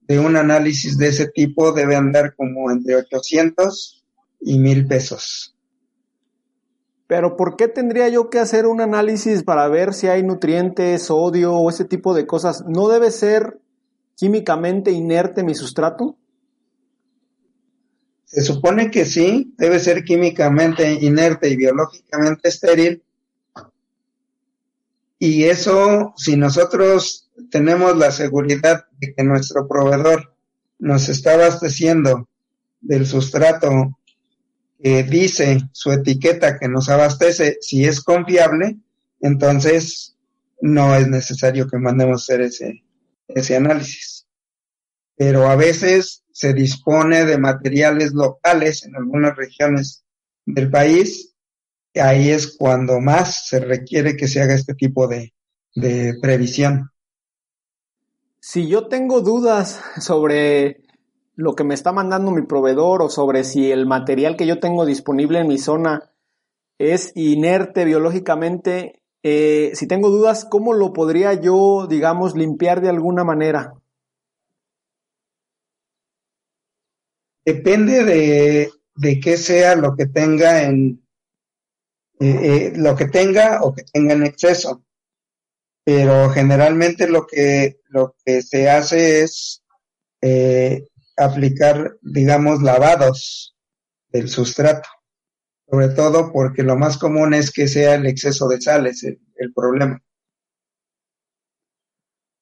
de 0.02 0.18
un 0.18 0.36
análisis 0.36 0.98
de 0.98 1.08
ese 1.08 1.28
tipo 1.28 1.72
debe 1.72 1.96
andar 1.96 2.34
como 2.36 2.70
entre 2.70 2.96
800 2.96 4.04
y 4.42 4.58
1000 4.58 4.86
pesos. 4.88 5.56
Pero 7.06 7.34
¿por 7.34 7.56
qué 7.56 7.66
tendría 7.66 8.10
yo 8.10 8.28
que 8.28 8.40
hacer 8.40 8.66
un 8.66 8.82
análisis 8.82 9.42
para 9.42 9.68
ver 9.68 9.94
si 9.94 10.08
hay 10.08 10.22
nutrientes, 10.22 11.04
sodio 11.04 11.54
o 11.54 11.70
ese 11.70 11.86
tipo 11.86 12.12
de 12.12 12.26
cosas? 12.26 12.62
¿No 12.68 12.88
debe 12.88 13.10
ser 13.10 13.58
químicamente 14.20 14.90
inerte 14.90 15.42
mi 15.42 15.54
sustrato? 15.54 16.18
Se 18.26 18.42
supone 18.42 18.90
que 18.90 19.06
sí, 19.06 19.54
debe 19.56 19.80
ser 19.80 20.04
químicamente 20.04 20.92
inerte 20.92 21.48
y 21.48 21.56
biológicamente 21.56 22.50
estéril. 22.50 23.02
Y 25.18 25.44
eso, 25.44 26.12
si 26.18 26.36
nosotros 26.36 27.30
tenemos 27.50 27.96
la 27.96 28.10
seguridad 28.10 28.84
de 29.00 29.14
que 29.14 29.24
nuestro 29.24 29.66
proveedor 29.66 30.34
nos 30.78 31.08
está 31.08 31.32
abasteciendo 31.32 32.28
del 32.82 33.06
sustrato 33.06 33.98
que 34.82 35.02
dice 35.02 35.62
su 35.72 35.92
etiqueta 35.92 36.58
que 36.58 36.68
nos 36.68 36.90
abastece, 36.90 37.56
si 37.62 37.86
es 37.86 38.02
confiable, 38.02 38.76
entonces 39.20 40.14
no 40.60 40.94
es 40.94 41.08
necesario 41.08 41.66
que 41.68 41.78
mandemos 41.78 42.22
hacer 42.22 42.42
ese, 42.42 42.82
ese 43.34 43.56
análisis. 43.56 44.26
Pero 45.16 45.48
a 45.48 45.56
veces 45.56 46.24
se 46.32 46.54
dispone 46.54 47.24
de 47.24 47.38
materiales 47.38 48.12
locales 48.12 48.84
en 48.84 48.96
algunas 48.96 49.36
regiones 49.36 50.04
del 50.46 50.70
país, 50.70 51.34
y 51.92 52.00
ahí 52.00 52.30
es 52.30 52.56
cuando 52.56 53.00
más 53.00 53.48
se 53.48 53.60
requiere 53.60 54.16
que 54.16 54.28
se 54.28 54.40
haga 54.40 54.54
este 54.54 54.74
tipo 54.74 55.06
de, 55.08 55.34
de 55.74 56.14
previsión. 56.20 56.90
si 58.40 58.68
yo 58.68 58.88
tengo 58.88 59.20
dudas 59.20 59.82
sobre 60.00 60.82
lo 61.34 61.54
que 61.54 61.64
me 61.64 61.74
está 61.74 61.92
mandando 61.92 62.30
mi 62.30 62.42
proveedor 62.42 63.02
o 63.02 63.08
sobre 63.08 63.44
si 63.44 63.70
el 63.70 63.86
material 63.86 64.36
que 64.36 64.46
yo 64.46 64.60
tengo 64.60 64.86
disponible 64.86 65.40
en 65.40 65.48
mi 65.48 65.58
zona 65.58 66.10
es 66.78 67.12
inerte 67.14 67.84
biológicamente, 67.84 68.99
eh, 69.22 69.72
si 69.74 69.86
tengo 69.86 70.08
dudas, 70.08 70.44
¿cómo 70.44 70.72
lo 70.72 70.92
podría 70.92 71.34
yo, 71.34 71.86
digamos, 71.88 72.34
limpiar 72.34 72.80
de 72.80 72.88
alguna 72.88 73.22
manera? 73.24 73.74
Depende 77.44 78.04
de, 78.04 78.70
de 78.94 79.20
qué 79.20 79.36
sea 79.36 79.76
lo 79.76 79.94
que 79.94 80.06
tenga 80.06 80.62
en 80.62 81.02
eh, 82.20 82.26
eh, 82.42 82.72
lo 82.76 82.94
que 82.96 83.06
tenga 83.06 83.62
o 83.62 83.74
que 83.74 83.82
tenga 83.82 84.14
en 84.14 84.24
exceso. 84.24 84.84
Pero 85.84 86.30
generalmente 86.30 87.08
lo 87.08 87.26
que 87.26 87.80
lo 87.88 88.14
que 88.24 88.42
se 88.42 88.68
hace 88.68 89.22
es 89.22 89.62
aplicar, 91.16 91.96
digamos, 92.02 92.62
lavados 92.62 93.56
del 94.10 94.28
sustrato 94.28 94.88
sobre 95.70 95.88
todo 95.90 96.32
porque 96.32 96.62
lo 96.62 96.76
más 96.76 96.98
común 96.98 97.34
es 97.34 97.52
que 97.52 97.68
sea 97.68 97.94
el 97.94 98.06
exceso 98.06 98.48
de 98.48 98.60
sales 98.60 99.04
el, 99.04 99.20
el 99.36 99.52
problema. 99.52 100.02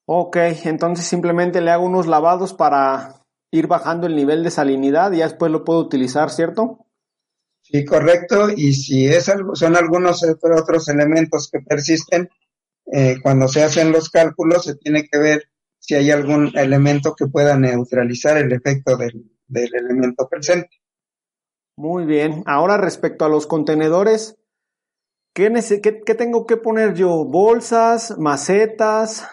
Ok, 0.07 0.37
entonces 0.65 1.05
simplemente 1.05 1.61
le 1.61 1.71
hago 1.71 1.85
unos 1.85 2.07
lavados 2.07 2.55
para 2.55 3.27
ir 3.51 3.67
bajando 3.67 4.07
el 4.07 4.17
nivel 4.17 4.43
de 4.43 4.51
salinidad 4.51 5.13
y 5.13 5.19
ya 5.19 5.29
después 5.29 5.53
lo 5.53 5.65
puedo 5.65 5.81
utilizar, 5.81 6.31
¿cierto? 6.31 6.87
Sí, 7.61 7.85
correcto. 7.85 8.49
Y 8.49 8.73
si 8.73 9.07
es 9.07 9.29
algo, 9.29 9.55
son 9.55 9.77
algunos 9.77 10.25
otros 10.25 10.89
elementos 10.89 11.51
que 11.53 11.61
persisten, 11.61 12.31
eh, 12.91 13.17
cuando 13.23 13.49
se 13.49 13.63
hacen 13.63 13.93
los 13.93 14.09
cálculos 14.09 14.65
se 14.65 14.77
tiene 14.77 15.07
que 15.07 15.19
ver 15.19 15.51
si 15.79 15.95
hay 15.95 16.11
algún 16.11 16.57
elemento 16.57 17.15
que 17.15 17.27
pueda 17.27 17.59
neutralizar 17.59 18.39
el 18.39 18.51
efecto 18.53 18.97
del, 18.97 19.31
del 19.47 19.75
elemento 19.75 20.27
presente. 20.27 20.71
Muy 21.79 22.07
bien. 22.07 22.43
Ahora 22.47 22.77
respecto 22.77 23.25
a 23.25 23.29
los 23.29 23.47
contenedores, 23.47 24.37
¿qué, 25.33 25.49
tengo 26.19 26.45
que 26.45 26.57
poner 26.57 26.95
yo? 26.95 27.25
¿Bolsas, 27.25 28.19
macetas? 28.19 29.25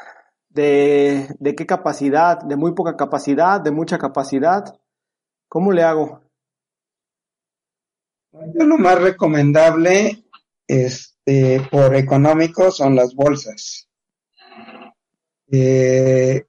De, 0.50 1.28
¿De 1.40 1.56
qué 1.56 1.66
capacidad? 1.66 2.40
¿De 2.44 2.56
muy 2.56 2.76
poca 2.76 2.96
capacidad? 2.96 3.60
¿De 3.62 3.72
mucha 3.72 3.98
capacidad? 3.98 4.80
¿Cómo 5.50 5.72
le 5.72 5.82
hago? 5.82 6.22
Lo 8.32 8.78
más 8.78 9.02
recomendable, 9.02 10.24
este, 10.68 11.68
por 11.72 11.96
económico, 11.96 12.70
son 12.70 12.96
las 12.96 13.16
bolsas. 13.16 13.90
Eh, 15.52 16.46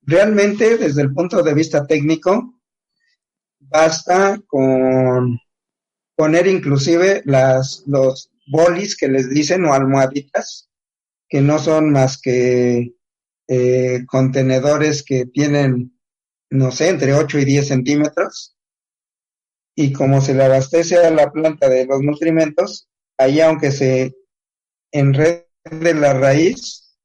realmente, 0.00 0.78
desde 0.78 1.02
el 1.02 1.12
punto 1.12 1.42
de 1.42 1.52
vista 1.52 1.86
técnico, 1.86 2.53
basta 3.74 4.40
con 4.46 5.40
poner 6.16 6.46
inclusive 6.46 7.22
las, 7.24 7.82
los 7.86 8.30
bolis 8.46 8.96
que 8.96 9.08
les 9.08 9.28
dicen 9.28 9.64
o 9.64 9.74
almohaditas, 9.74 10.70
que 11.28 11.40
no 11.40 11.58
son 11.58 11.90
más 11.90 12.20
que 12.20 12.94
eh, 13.48 14.04
contenedores 14.06 15.02
que 15.02 15.26
tienen, 15.26 15.98
no 16.50 16.70
sé, 16.70 16.88
entre 16.88 17.14
8 17.14 17.40
y 17.40 17.44
10 17.46 17.66
centímetros. 17.66 18.56
Y 19.74 19.92
como 19.92 20.20
se 20.20 20.34
le 20.34 20.44
abastece 20.44 20.96
a 20.98 21.10
la 21.10 21.32
planta 21.32 21.68
de 21.68 21.84
los 21.84 22.00
nutrimentos, 22.00 22.88
ahí 23.18 23.40
aunque 23.40 23.72
se 23.72 24.14
enrede 24.92 25.48
la 25.64 26.14
raíz, 26.14 26.96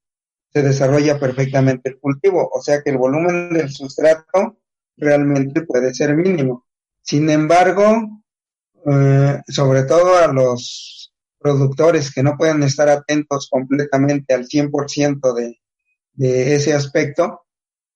se 0.53 0.61
desarrolla 0.61 1.19
perfectamente 1.19 1.89
el 1.89 1.99
cultivo. 1.99 2.47
O 2.53 2.61
sea 2.61 2.83
que 2.83 2.91
el 2.91 2.99
volumen 2.99 3.53
del 3.53 3.71
sustrato 3.71 4.58
realmente 4.99 5.61
puede 5.61 5.93
ser 5.93 6.15
mínimo. 6.15 6.65
Sin 7.01 7.29
embargo, 7.29 8.23
eh, 8.85 9.41
sobre 9.47 9.83
todo 9.83 10.17
a 10.17 10.27
los 10.31 11.13
productores 11.39 12.13
que 12.13 12.23
no 12.23 12.37
pueden 12.37 12.63
estar 12.63 12.89
atentos 12.89 13.47
completamente 13.49 14.33
al 14.33 14.45
100% 14.47 15.33
de, 15.33 15.59
de 16.13 16.55
ese 16.55 16.73
aspecto, 16.73 17.41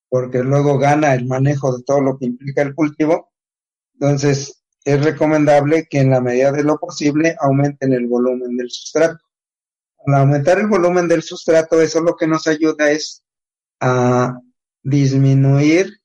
porque 0.09 0.39
luego 0.39 0.77
gana 0.77 1.13
el 1.13 1.25
manejo 1.25 1.75
de 1.75 1.83
todo 1.83 2.01
lo 2.01 2.17
que 2.17 2.25
implica 2.25 2.61
el 2.61 2.73
cultivo, 2.75 3.31
entonces 3.93 4.63
es 4.85 5.03
recomendable 5.03 5.87
que 5.89 5.99
en 5.99 6.09
la 6.09 6.21
medida 6.21 6.51
de 6.51 6.63
lo 6.63 6.77
posible 6.77 7.35
aumenten 7.39 7.93
el 7.93 8.07
volumen 8.07 8.57
del 8.57 8.69
sustrato. 8.69 9.23
Al 10.05 10.15
aumentar 10.15 10.59
el 10.59 10.67
volumen 10.67 11.07
del 11.07 11.23
sustrato, 11.23 11.81
eso 11.81 12.01
lo 12.01 12.15
que 12.15 12.27
nos 12.27 12.47
ayuda 12.47 12.91
es 12.91 13.23
a 13.79 14.37
disminuir 14.83 16.02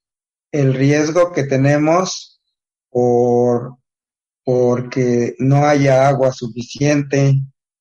el 0.52 0.74
riesgo 0.74 1.32
que 1.32 1.44
tenemos 1.44 2.40
por 2.90 3.78
porque 4.44 5.34
no 5.40 5.66
haya 5.66 6.08
agua 6.08 6.32
suficiente, 6.32 7.34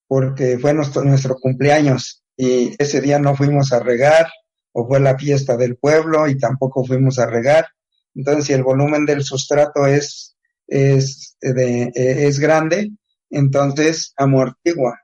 porque 0.06 0.60
fue 0.60 0.74
nuestro, 0.74 1.36
cumpleaños 1.36 2.26
y 2.36 2.76
ese 2.78 3.00
día 3.00 3.20
no 3.20 3.38
fuimos 3.38 3.72
a 3.72 3.80
regar, 3.80 4.28
o 4.74 4.86
fue 4.86 5.00
la 5.00 5.18
fiesta 5.18 5.56
del 5.56 5.78
pueblo 5.78 6.28
y 6.28 6.38
tampoco 6.38 6.84
fuimos 6.84 7.20
a 7.20 7.26
regar. 7.26 7.68
Entonces, 8.16 8.48
si 8.48 8.54
el 8.54 8.64
volumen 8.64 9.06
del 9.06 9.24
sustrato 9.24 9.86
es, 9.88 10.36
es, 10.68 11.38
de, 11.40 11.90
es 11.96 12.38
grande, 12.38 12.92
entonces 13.30 14.12
amortigua 14.18 15.00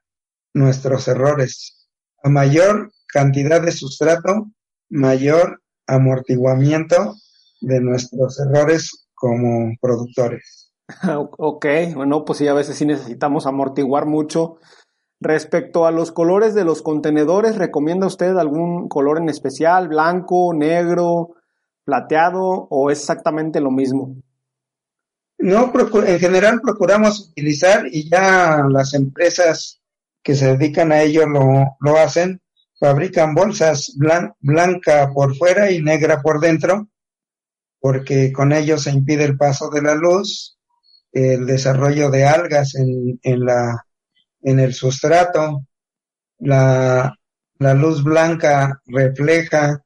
nuestros 0.53 1.07
errores. 1.07 1.87
A 2.23 2.29
mayor 2.29 2.91
cantidad 3.07 3.61
de 3.61 3.71
sustrato, 3.71 4.51
mayor 4.89 5.61
amortiguamiento 5.87 7.15
de 7.63 7.79
nuestros 7.81 8.39
errores 8.39 9.07
como 9.13 9.75
productores. 9.81 10.71
Ok, 11.37 11.65
bueno, 11.95 12.25
pues 12.25 12.39
sí, 12.39 12.47
a 12.47 12.53
veces 12.53 12.75
sí 12.75 12.85
necesitamos 12.85 13.47
amortiguar 13.47 14.05
mucho. 14.05 14.57
Respecto 15.21 15.85
a 15.85 15.91
los 15.91 16.11
colores 16.11 16.53
de 16.53 16.65
los 16.65 16.81
contenedores, 16.81 17.57
¿recomienda 17.57 18.07
usted 18.07 18.35
algún 18.35 18.89
color 18.89 19.19
en 19.19 19.29
especial? 19.29 19.87
¿Blanco, 19.87 20.53
negro, 20.53 21.35
plateado 21.85 22.67
o 22.69 22.91
es 22.91 22.99
exactamente 22.99 23.61
lo 23.61 23.71
mismo? 23.71 24.17
No, 25.37 25.71
en 26.05 26.19
general 26.19 26.59
procuramos 26.61 27.29
utilizar 27.29 27.85
y 27.89 28.09
ya 28.09 28.65
las 28.69 28.93
empresas 28.93 29.81
que 30.21 30.35
se 30.35 30.57
dedican 30.57 30.91
a 30.91 31.01
ello 31.01 31.25
lo, 31.25 31.77
lo 31.79 31.97
hacen, 31.97 32.41
fabrican 32.79 33.33
bolsas 33.33 33.97
blanca 34.41 35.11
por 35.13 35.35
fuera 35.35 35.71
y 35.71 35.81
negra 35.81 36.21
por 36.21 36.41
dentro 36.41 36.89
porque 37.83 38.31
con 38.31 38.53
ello 38.53 38.77
se 38.77 38.91
impide 38.91 39.25
el 39.25 39.35
paso 39.35 39.69
de 39.69 39.81
la 39.81 39.93
luz, 39.93 40.57
el 41.11 41.45
desarrollo 41.45 42.09
de 42.09 42.23
algas 42.23 42.75
en, 42.75 43.19
en, 43.21 43.43
la, 43.43 43.85
en 44.41 44.61
el 44.61 44.73
sustrato, 44.73 45.67
la, 46.39 47.13
la 47.59 47.73
luz 47.73 48.01
blanca 48.01 48.81
refleja 48.85 49.83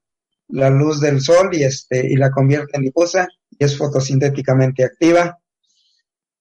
la 0.50 0.70
luz 0.70 1.02
del 1.02 1.22
sol 1.22 1.50
y, 1.54 1.64
este, 1.64 2.06
y 2.08 2.18
la 2.18 2.30
convierte 2.30 2.78
en 2.78 2.84
difusa 2.84 3.28
y 3.50 3.66
es 3.66 3.76
fotosintéticamente 3.76 4.86
activa. 4.86 5.40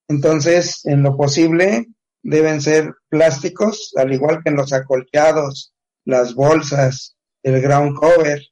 Entonces, 0.09 0.85
en 0.85 1.03
lo 1.03 1.17
posible, 1.17 1.87
deben 2.23 2.61
ser 2.61 2.93
plásticos, 3.09 3.95
al 3.97 4.13
igual 4.13 4.43
que 4.45 4.51
en 4.51 4.57
los 4.57 4.75
acolchados, 4.75 5.73
las 6.05 6.35
bolsas, 6.35 7.17
el 7.43 7.63
ground 7.63 7.97
cover, 7.97 8.43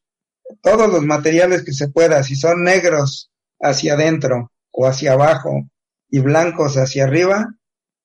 todos 0.62 0.90
los 0.90 1.02
materiales 1.02 1.64
que 1.64 1.72
se 1.72 1.88
pueda, 1.88 2.22
si 2.22 2.36
son 2.36 2.64
negros 2.64 3.30
hacia 3.60 3.94
adentro 3.94 4.50
o 4.70 4.86
hacia 4.86 5.12
abajo 5.12 5.62
y 6.08 6.20
blancos 6.20 6.76
hacia 6.76 7.04
arriba, 7.04 7.54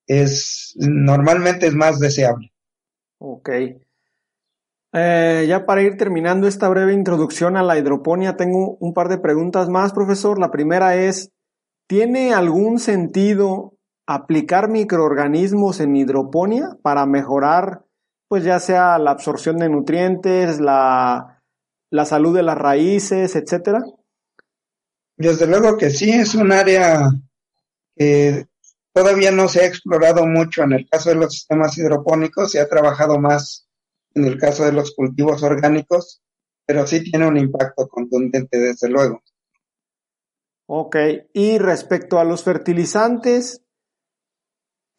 es 0.07 0.73
normalmente 0.77 1.67
es 1.67 1.75
más 1.75 1.99
deseable. 1.99 2.51
Ok. 3.19 3.49
Eh, 4.91 5.45
ya 5.47 5.65
para 5.65 5.83
ir 5.83 5.97
terminando 5.97 6.47
esta 6.47 6.67
breve 6.67 6.93
introducción 6.93 7.57
a 7.57 7.63
la 7.63 7.77
hidroponía, 7.77 8.35
tengo 8.35 8.77
un 8.79 8.93
par 8.93 9.07
de 9.07 9.19
preguntas 9.19 9.69
más, 9.69 9.93
profesor. 9.93 10.39
La 10.39 10.49
primera 10.49 10.95
es, 10.95 11.31
¿tiene 11.87 12.33
algún 12.33 12.79
sentido 12.79 13.75
aplicar 14.07 14.69
microorganismos 14.69 15.79
en 15.79 15.95
hidroponía 15.95 16.77
para 16.81 17.05
mejorar, 17.05 17.85
pues 18.27 18.43
ya 18.43 18.57
sea 18.59 18.97
la 18.97 19.11
absorción 19.11 19.57
de 19.57 19.69
nutrientes, 19.69 20.59
la 20.59 21.38
la 21.89 22.05
salud 22.05 22.35
de 22.35 22.43
las 22.43 22.57
raíces, 22.57 23.35
etcétera? 23.35 23.83
Desde 25.17 25.47
luego 25.47 25.77
que 25.77 25.89
sí, 25.89 26.11
es 26.11 26.35
un 26.35 26.51
área 26.51 27.09
que 27.95 28.45
todavía 28.93 29.31
no 29.31 29.47
se 29.47 29.61
ha 29.61 29.65
explorado 29.65 30.25
mucho 30.25 30.63
en 30.63 30.73
el 30.73 30.87
caso 30.89 31.09
de 31.09 31.15
los 31.15 31.33
sistemas 31.33 31.77
hidropónicos, 31.77 32.51
se 32.51 32.59
ha 32.59 32.69
trabajado 32.69 33.19
más 33.19 33.67
en 34.15 34.25
el 34.25 34.37
caso 34.37 34.65
de 34.65 34.71
los 34.71 34.93
cultivos 34.95 35.43
orgánicos, 35.43 36.21
pero 36.65 36.85
sí 36.87 37.03
tiene 37.03 37.27
un 37.27 37.37
impacto 37.37 37.87
contundente, 37.87 38.57
desde 38.59 38.89
luego. 38.89 39.21
Ok, 40.67 40.95
y 41.33 41.57
respecto 41.57 42.19
a 42.19 42.23
los 42.23 42.43
fertilizantes, 42.43 43.63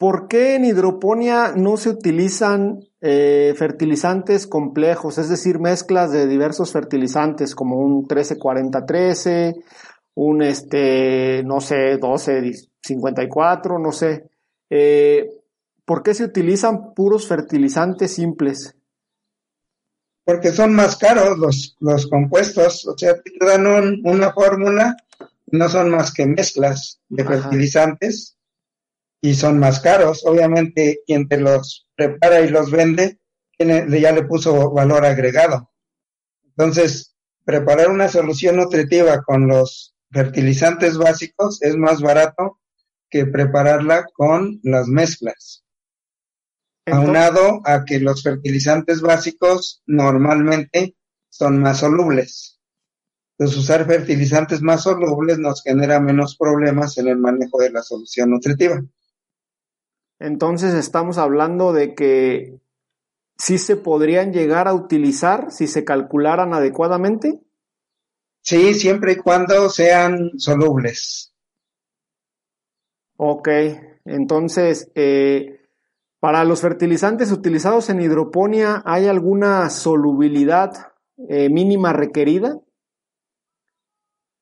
¿por 0.01 0.27
qué 0.27 0.55
en 0.55 0.65
hidroponía 0.65 1.53
no 1.55 1.77
se 1.77 1.89
utilizan 1.89 2.79
eh, 3.01 3.53
fertilizantes 3.55 4.47
complejos, 4.47 5.19
es 5.19 5.29
decir, 5.29 5.59
mezclas 5.59 6.11
de 6.11 6.25
diversos 6.25 6.71
fertilizantes 6.71 7.53
como 7.53 7.77
un 7.77 8.07
1340-13, 8.07 9.63
un 10.15 10.41
este, 10.41 11.43
no 11.43 11.61
sé, 11.61 11.99
1254, 11.99 13.77
no 13.77 13.91
sé. 13.91 14.27
Eh, 14.71 15.29
¿Por 15.85 16.01
qué 16.01 16.15
se 16.15 16.23
utilizan 16.23 16.95
puros 16.95 17.27
fertilizantes 17.27 18.15
simples? 18.15 18.75
Porque 20.25 20.49
son 20.49 20.73
más 20.73 20.97
caros 20.97 21.37
los, 21.37 21.77
los 21.79 22.07
compuestos, 22.07 22.87
o 22.87 22.97
sea, 22.97 23.21
te 23.21 23.45
dan 23.45 23.67
una 24.03 24.33
fórmula, 24.33 24.97
no 25.51 25.69
son 25.69 25.91
más 25.91 26.11
que 26.11 26.25
mezclas 26.25 26.99
de 27.07 27.23
fertilizantes 27.23 28.39
y 29.21 29.35
son 29.35 29.59
más 29.59 29.79
caros. 29.79 30.25
Obviamente, 30.25 31.01
quien 31.05 31.27
te 31.27 31.39
los 31.39 31.87
prepara 31.95 32.41
y 32.41 32.49
los 32.49 32.71
vende, 32.71 33.19
ya 33.59 34.11
le 34.11 34.23
puso 34.23 34.71
valor 34.71 35.05
agregado. 35.05 35.71
Entonces, 36.57 37.15
preparar 37.45 37.89
una 37.89 38.07
solución 38.07 38.57
nutritiva 38.57 39.21
con 39.21 39.47
los 39.47 39.95
fertilizantes 40.11 40.97
básicos 40.97 41.61
es 41.61 41.77
más 41.77 42.01
barato 42.01 42.59
que 43.09 43.25
prepararla 43.25 44.05
con 44.13 44.59
las 44.63 44.87
mezclas. 44.87 45.63
Aunado 46.87 47.61
a 47.63 47.85
que 47.85 47.99
los 47.99 48.23
fertilizantes 48.23 49.01
básicos 49.01 49.83
normalmente 49.85 50.95
son 51.29 51.59
más 51.59 51.79
solubles. 51.79 52.59
Entonces, 53.37 53.63
usar 53.63 53.85
fertilizantes 53.85 54.61
más 54.61 54.83
solubles 54.83 55.37
nos 55.37 55.61
genera 55.61 55.99
menos 55.99 56.35
problemas 56.35 56.97
en 56.97 57.07
el 57.07 57.17
manejo 57.17 57.59
de 57.59 57.71
la 57.71 57.83
solución 57.83 58.31
nutritiva. 58.31 58.81
Entonces 60.21 60.75
estamos 60.75 61.17
hablando 61.17 61.73
de 61.73 61.95
que 61.95 62.59
sí 63.39 63.57
se 63.57 63.75
podrían 63.75 64.31
llegar 64.31 64.67
a 64.67 64.73
utilizar 64.75 65.51
si 65.51 65.65
se 65.65 65.83
calcularan 65.83 66.53
adecuadamente. 66.53 67.41
Sí, 68.43 68.75
siempre 68.75 69.13
y 69.13 69.15
cuando 69.15 69.67
sean 69.69 70.37
solubles. 70.37 71.33
Ok, 73.17 73.49
entonces, 74.05 74.91
eh, 74.93 75.59
para 76.19 76.43
los 76.43 76.61
fertilizantes 76.61 77.31
utilizados 77.31 77.89
en 77.89 78.01
hidroponía, 78.01 78.83
¿hay 78.85 79.07
alguna 79.07 79.71
solubilidad 79.71 80.71
eh, 81.29 81.49
mínima 81.49 81.93
requerida? 81.93 82.59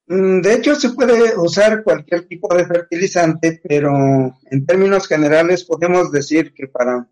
Mm, 0.10 0.42
de 0.42 0.54
hecho, 0.56 0.74
se 0.74 0.90
puede 0.90 1.38
usar 1.38 1.84
cualquier 1.84 2.28
tipo 2.28 2.54
de 2.56 2.66
fertilizante, 2.66 3.62
pero 3.64 3.92
en 4.50 4.66
términos 4.66 5.08
generales 5.08 5.64
podemos 5.64 6.12
decir 6.12 6.52
que 6.56 6.68
para 6.68 7.08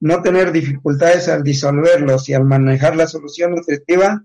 no 0.00 0.22
tener 0.22 0.52
dificultades 0.52 1.28
al 1.28 1.42
disolverlos 1.42 2.28
y 2.28 2.34
al 2.34 2.44
manejar 2.44 2.94
la 2.94 3.08
solución 3.08 3.56
nutritiva, 3.56 4.24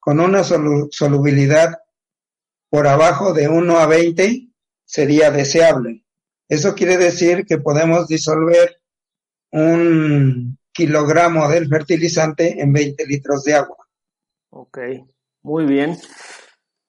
con 0.00 0.18
una 0.18 0.42
solubilidad 0.42 1.78
por 2.68 2.88
abajo 2.88 3.32
de 3.32 3.48
1 3.48 3.78
a 3.78 3.86
20 3.86 4.48
sería 4.84 5.30
deseable. 5.30 6.04
Eso 6.48 6.74
quiere 6.74 6.98
decir 6.98 7.46
que 7.46 7.58
podemos 7.58 8.08
disolver 8.08 8.82
un 9.52 10.58
kilogramo 10.72 11.48
del 11.48 11.68
fertilizante 11.68 12.60
en 12.60 12.72
20 12.72 13.06
litros 13.06 13.44
de 13.44 13.54
agua. 13.54 13.76
Ok, 14.50 14.78
muy 15.42 15.66
bien. 15.66 15.96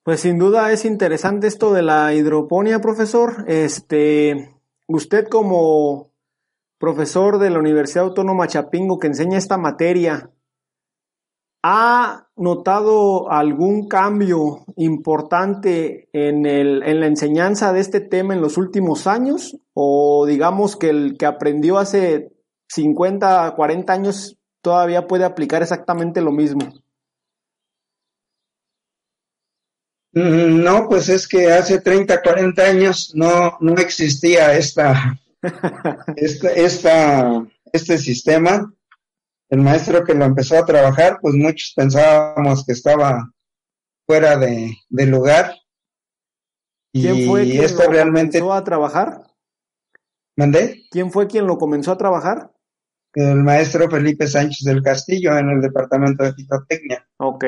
Pues 0.03 0.19
sin 0.19 0.37
duda 0.37 0.69
es 0.73 0.83
interesante 0.83 1.47
esto 1.47 1.71
de 1.71 1.81
la 1.81 2.13
hidroponía, 2.13 2.81
profesor. 2.81 3.45
Este, 3.47 4.53
usted 4.85 5.29
como 5.29 6.11
profesor 6.77 7.39
de 7.39 7.49
la 7.49 7.59
Universidad 7.59 8.03
Autónoma 8.03 8.47
Chapingo 8.47 8.99
que 8.99 9.07
enseña 9.07 9.37
esta 9.37 9.57
materia, 9.57 10.29
¿ha 11.63 12.27
notado 12.35 13.31
algún 13.31 13.87
cambio 13.87 14.65
importante 14.75 16.09
en, 16.11 16.45
el, 16.45 16.83
en 16.83 16.99
la 16.99 17.07
enseñanza 17.07 17.71
de 17.71 17.79
este 17.79 18.01
tema 18.01 18.33
en 18.33 18.41
los 18.41 18.57
últimos 18.57 19.07
años? 19.07 19.57
¿O 19.73 20.25
digamos 20.25 20.75
que 20.75 20.89
el 20.89 21.15
que 21.17 21.25
aprendió 21.25 21.77
hace 21.77 22.33
50, 22.67 23.53
40 23.55 23.93
años 23.93 24.37
todavía 24.61 25.07
puede 25.07 25.23
aplicar 25.23 25.61
exactamente 25.61 26.19
lo 26.19 26.33
mismo? 26.33 26.73
No, 30.13 30.87
pues 30.87 31.09
es 31.09 31.27
que 31.27 31.51
hace 31.51 31.81
30, 31.81 32.21
40 32.21 32.61
años 32.63 33.13
no, 33.15 33.57
no 33.59 33.73
existía 33.73 34.55
esta, 34.57 35.19
esta, 36.55 37.45
este 37.71 37.97
sistema. 37.97 38.73
El 39.49 39.61
maestro 39.61 40.03
que 40.03 40.13
lo 40.13 40.25
empezó 40.25 40.57
a 40.57 40.65
trabajar, 40.65 41.19
pues 41.21 41.35
muchos 41.35 41.73
pensábamos 41.75 42.65
que 42.65 42.73
estaba 42.73 43.31
fuera 44.05 44.37
de, 44.37 44.75
lugar. 44.89 45.55
¿Quién 46.91 47.27
fue 47.27 47.43
quien 47.43 47.63
esto 47.63 47.83
lo 47.83 47.91
realmente... 47.91 48.39
comenzó 48.39 48.53
a 48.53 48.63
trabajar? 48.63 49.23
¿Mandé? 50.35 50.83
¿Quién 50.89 51.11
fue 51.11 51.27
quien 51.27 51.45
lo 51.45 51.57
comenzó 51.57 51.91
a 51.91 51.97
trabajar? 51.97 52.51
El 53.13 53.43
maestro 53.43 53.89
Felipe 53.89 54.27
Sánchez 54.27 54.65
del 54.65 54.81
Castillo 54.81 55.37
en 55.37 55.49
el 55.49 55.61
departamento 55.61 56.23
de 56.23 56.33
fitotecnia. 56.33 57.07
Ok. 57.17 57.45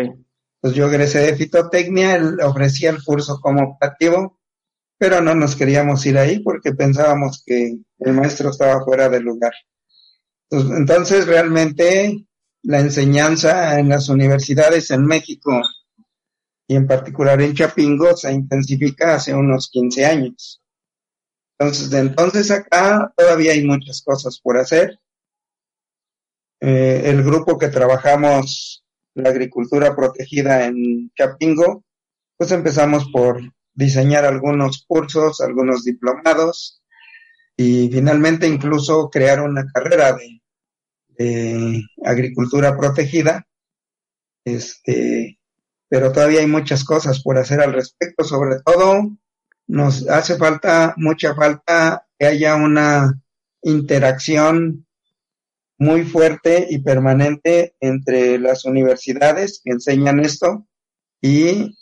Pues 0.65 0.73
yo 0.73 0.87
egresé 0.87 1.19
de 1.19 1.35
fitotecnia, 1.35 2.15
él 2.15 2.39
ofrecía 2.41 2.89
el 2.89 3.03
curso 3.03 3.39
como 3.39 3.73
optativo, 3.73 4.39
pero 4.97 5.21
no 5.21 5.35
nos 5.35 5.55
queríamos 5.55 6.03
ir 6.07 6.17
ahí 6.17 6.39
porque 6.39 6.73
pensábamos 6.73 7.43
que 7.45 7.77
el 7.99 8.13
maestro 8.13 8.49
estaba 8.49 8.83
fuera 8.83 9.07
del 9.07 9.25
lugar. 9.25 9.53
Pues, 10.49 10.63
entonces, 10.75 11.27
realmente 11.27 12.25
la 12.63 12.79
enseñanza 12.79 13.79
en 13.79 13.89
las 13.89 14.09
universidades 14.09 14.89
en 14.89 15.05
México 15.05 15.61
y 16.67 16.75
en 16.75 16.87
particular 16.87 17.39
en 17.43 17.53
Chapingo 17.53 18.17
se 18.17 18.33
intensifica 18.33 19.13
hace 19.13 19.35
unos 19.35 19.69
15 19.69 20.03
años. 20.03 20.63
Entonces, 21.59 21.91
de 21.91 21.99
entonces 21.99 22.49
acá 22.49 23.13
todavía 23.15 23.51
hay 23.51 23.63
muchas 23.63 24.01
cosas 24.01 24.39
por 24.41 24.57
hacer. 24.57 24.99
Eh, 26.59 27.03
el 27.05 27.23
grupo 27.23 27.59
que 27.59 27.67
trabajamos 27.67 28.81
la 29.15 29.29
agricultura 29.29 29.95
protegida 29.95 30.65
en 30.65 31.11
Chapingo, 31.15 31.83
pues 32.37 32.51
empezamos 32.51 33.09
por 33.11 33.41
diseñar 33.73 34.25
algunos 34.25 34.85
cursos, 34.87 35.41
algunos 35.41 35.83
diplomados 35.83 36.81
y 37.57 37.89
finalmente 37.89 38.47
incluso 38.47 39.09
crear 39.09 39.41
una 39.41 39.65
carrera 39.73 40.17
de, 41.17 41.81
agricultura 42.03 42.77
protegida. 42.77 43.47
Este, 44.43 45.39
pero 45.87 46.11
todavía 46.11 46.41
hay 46.41 46.47
muchas 46.47 46.83
cosas 46.83 47.23
por 47.23 47.37
hacer 47.37 47.61
al 47.61 47.73
respecto, 47.73 48.25
sobre 48.25 48.57
todo 48.65 49.17
nos 49.67 50.07
hace 50.09 50.37
falta, 50.37 50.93
mucha 50.97 51.33
falta 51.33 52.05
que 52.19 52.27
haya 52.27 52.55
una 52.55 53.21
interacción 53.63 54.84
muy 55.77 56.03
fuerte 56.03 56.67
y 56.69 56.79
permanente 56.79 57.75
entre 57.79 58.39
las 58.39 58.65
universidades 58.65 59.61
que 59.63 59.71
enseñan 59.71 60.19
esto 60.19 60.67
y, 61.21 61.75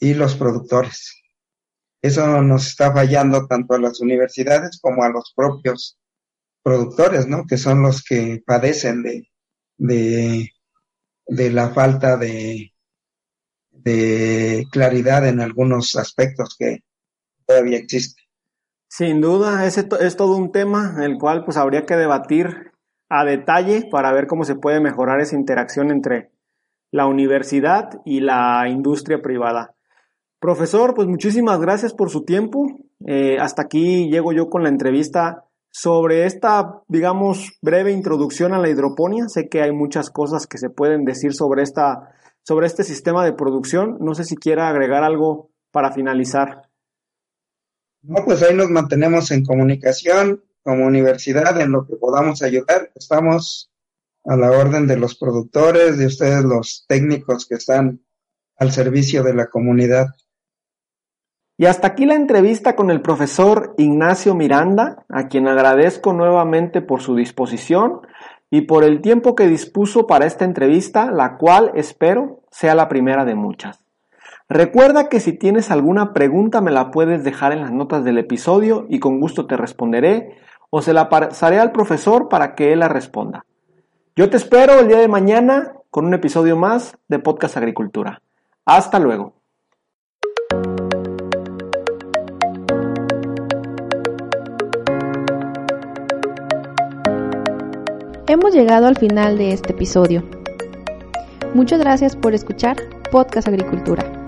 los 0.00 0.34
productores. 0.36 1.16
Eso 2.02 2.40
nos 2.42 2.66
está 2.66 2.92
fallando 2.92 3.46
tanto 3.46 3.74
a 3.74 3.78
las 3.78 4.00
universidades 4.00 4.78
como 4.80 5.04
a 5.04 5.10
los 5.10 5.32
propios 5.36 5.98
productores, 6.62 7.26
¿no? 7.26 7.46
Que 7.46 7.58
son 7.58 7.82
los 7.82 8.02
que 8.02 8.42
padecen 8.46 9.02
de, 9.02 9.28
de, 11.26 11.50
la 11.50 11.70
falta 11.70 12.16
de, 12.16 12.72
de 13.70 14.66
claridad 14.70 15.26
en 15.28 15.40
algunos 15.40 15.96
aspectos 15.96 16.56
que 16.58 16.82
todavía 17.46 17.78
existen. 17.78 18.24
Sin 18.88 19.20
duda, 19.20 19.66
ese 19.66 19.86
es 20.00 20.16
todo 20.16 20.36
un 20.36 20.50
tema 20.50 20.96
el 21.04 21.18
cual 21.18 21.44
pues 21.44 21.56
habría 21.56 21.84
que 21.84 21.96
debatir 21.96 22.69
a 23.10 23.24
detalle 23.24 23.88
para 23.90 24.12
ver 24.12 24.26
cómo 24.26 24.44
se 24.44 24.54
puede 24.54 24.80
mejorar 24.80 25.20
esa 25.20 25.36
interacción 25.36 25.90
entre 25.90 26.30
la 26.92 27.06
universidad 27.06 28.00
y 28.04 28.20
la 28.20 28.66
industria 28.68 29.20
privada. 29.20 29.74
Profesor, 30.38 30.94
pues 30.94 31.08
muchísimas 31.08 31.60
gracias 31.60 31.92
por 31.92 32.08
su 32.08 32.24
tiempo. 32.24 32.66
Eh, 33.04 33.36
hasta 33.38 33.62
aquí 33.62 34.08
llego 34.10 34.32
yo 34.32 34.48
con 34.48 34.62
la 34.62 34.68
entrevista 34.68 35.44
sobre 35.70 36.24
esta, 36.24 36.82
digamos, 36.88 37.58
breve 37.60 37.92
introducción 37.92 38.54
a 38.54 38.58
la 38.58 38.70
hidroponía. 38.70 39.28
Sé 39.28 39.48
que 39.48 39.60
hay 39.60 39.72
muchas 39.72 40.10
cosas 40.10 40.46
que 40.46 40.58
se 40.58 40.70
pueden 40.70 41.04
decir 41.04 41.34
sobre, 41.34 41.62
esta, 41.62 42.14
sobre 42.42 42.66
este 42.66 42.84
sistema 42.84 43.24
de 43.24 43.32
producción. 43.32 43.98
No 44.00 44.14
sé 44.14 44.24
si 44.24 44.36
quiera 44.36 44.68
agregar 44.68 45.02
algo 45.02 45.50
para 45.72 45.92
finalizar. 45.92 46.62
No, 48.02 48.24
pues 48.24 48.42
ahí 48.42 48.54
nos 48.54 48.70
mantenemos 48.70 49.30
en 49.32 49.44
comunicación 49.44 50.42
como 50.62 50.86
universidad 50.86 51.60
en 51.60 51.72
lo 51.72 51.86
que 51.86 51.96
podamos 51.96 52.42
ayudar. 52.42 52.90
Estamos 52.94 53.70
a 54.24 54.36
la 54.36 54.50
orden 54.50 54.86
de 54.86 54.96
los 54.96 55.16
productores, 55.16 55.98
de 55.98 56.06
ustedes 56.06 56.44
los 56.44 56.84
técnicos 56.86 57.46
que 57.46 57.54
están 57.54 58.00
al 58.56 58.72
servicio 58.72 59.22
de 59.22 59.34
la 59.34 59.46
comunidad. 59.46 60.08
Y 61.56 61.66
hasta 61.66 61.88
aquí 61.88 62.06
la 62.06 62.14
entrevista 62.14 62.74
con 62.74 62.90
el 62.90 63.02
profesor 63.02 63.74
Ignacio 63.76 64.34
Miranda, 64.34 65.04
a 65.08 65.28
quien 65.28 65.46
agradezco 65.46 66.12
nuevamente 66.12 66.80
por 66.80 67.02
su 67.02 67.14
disposición 67.16 68.00
y 68.50 68.62
por 68.62 68.82
el 68.82 69.00
tiempo 69.00 69.34
que 69.34 69.46
dispuso 69.46 70.06
para 70.06 70.26
esta 70.26 70.44
entrevista, 70.44 71.10
la 71.10 71.36
cual 71.36 71.72
espero 71.74 72.40
sea 72.50 72.74
la 72.74 72.88
primera 72.88 73.24
de 73.24 73.34
muchas. 73.34 73.78
Recuerda 74.48 75.08
que 75.08 75.20
si 75.20 75.32
tienes 75.32 75.70
alguna 75.70 76.12
pregunta 76.12 76.60
me 76.60 76.72
la 76.72 76.90
puedes 76.90 77.24
dejar 77.24 77.52
en 77.52 77.60
las 77.60 77.72
notas 77.72 78.04
del 78.04 78.18
episodio 78.18 78.86
y 78.88 78.98
con 78.98 79.20
gusto 79.20 79.46
te 79.46 79.56
responderé 79.56 80.38
o 80.70 80.80
se 80.80 80.92
la 80.92 81.08
pasaré 81.08 81.58
al 81.58 81.72
profesor 81.72 82.28
para 82.28 82.54
que 82.54 82.72
él 82.72 82.78
la 82.78 82.88
responda. 82.88 83.44
Yo 84.16 84.30
te 84.30 84.36
espero 84.36 84.80
el 84.80 84.88
día 84.88 84.98
de 84.98 85.08
mañana 85.08 85.74
con 85.90 86.06
un 86.06 86.14
episodio 86.14 86.56
más 86.56 86.96
de 87.08 87.18
Podcast 87.18 87.56
Agricultura. 87.56 88.22
Hasta 88.64 88.98
luego. 88.98 89.34
Hemos 98.28 98.54
llegado 98.54 98.86
al 98.86 98.96
final 98.96 99.36
de 99.38 99.52
este 99.52 99.72
episodio. 99.72 100.22
Muchas 101.52 101.80
gracias 101.80 102.14
por 102.14 102.32
escuchar 102.32 102.76
Podcast 103.10 103.48
Agricultura. 103.48 104.19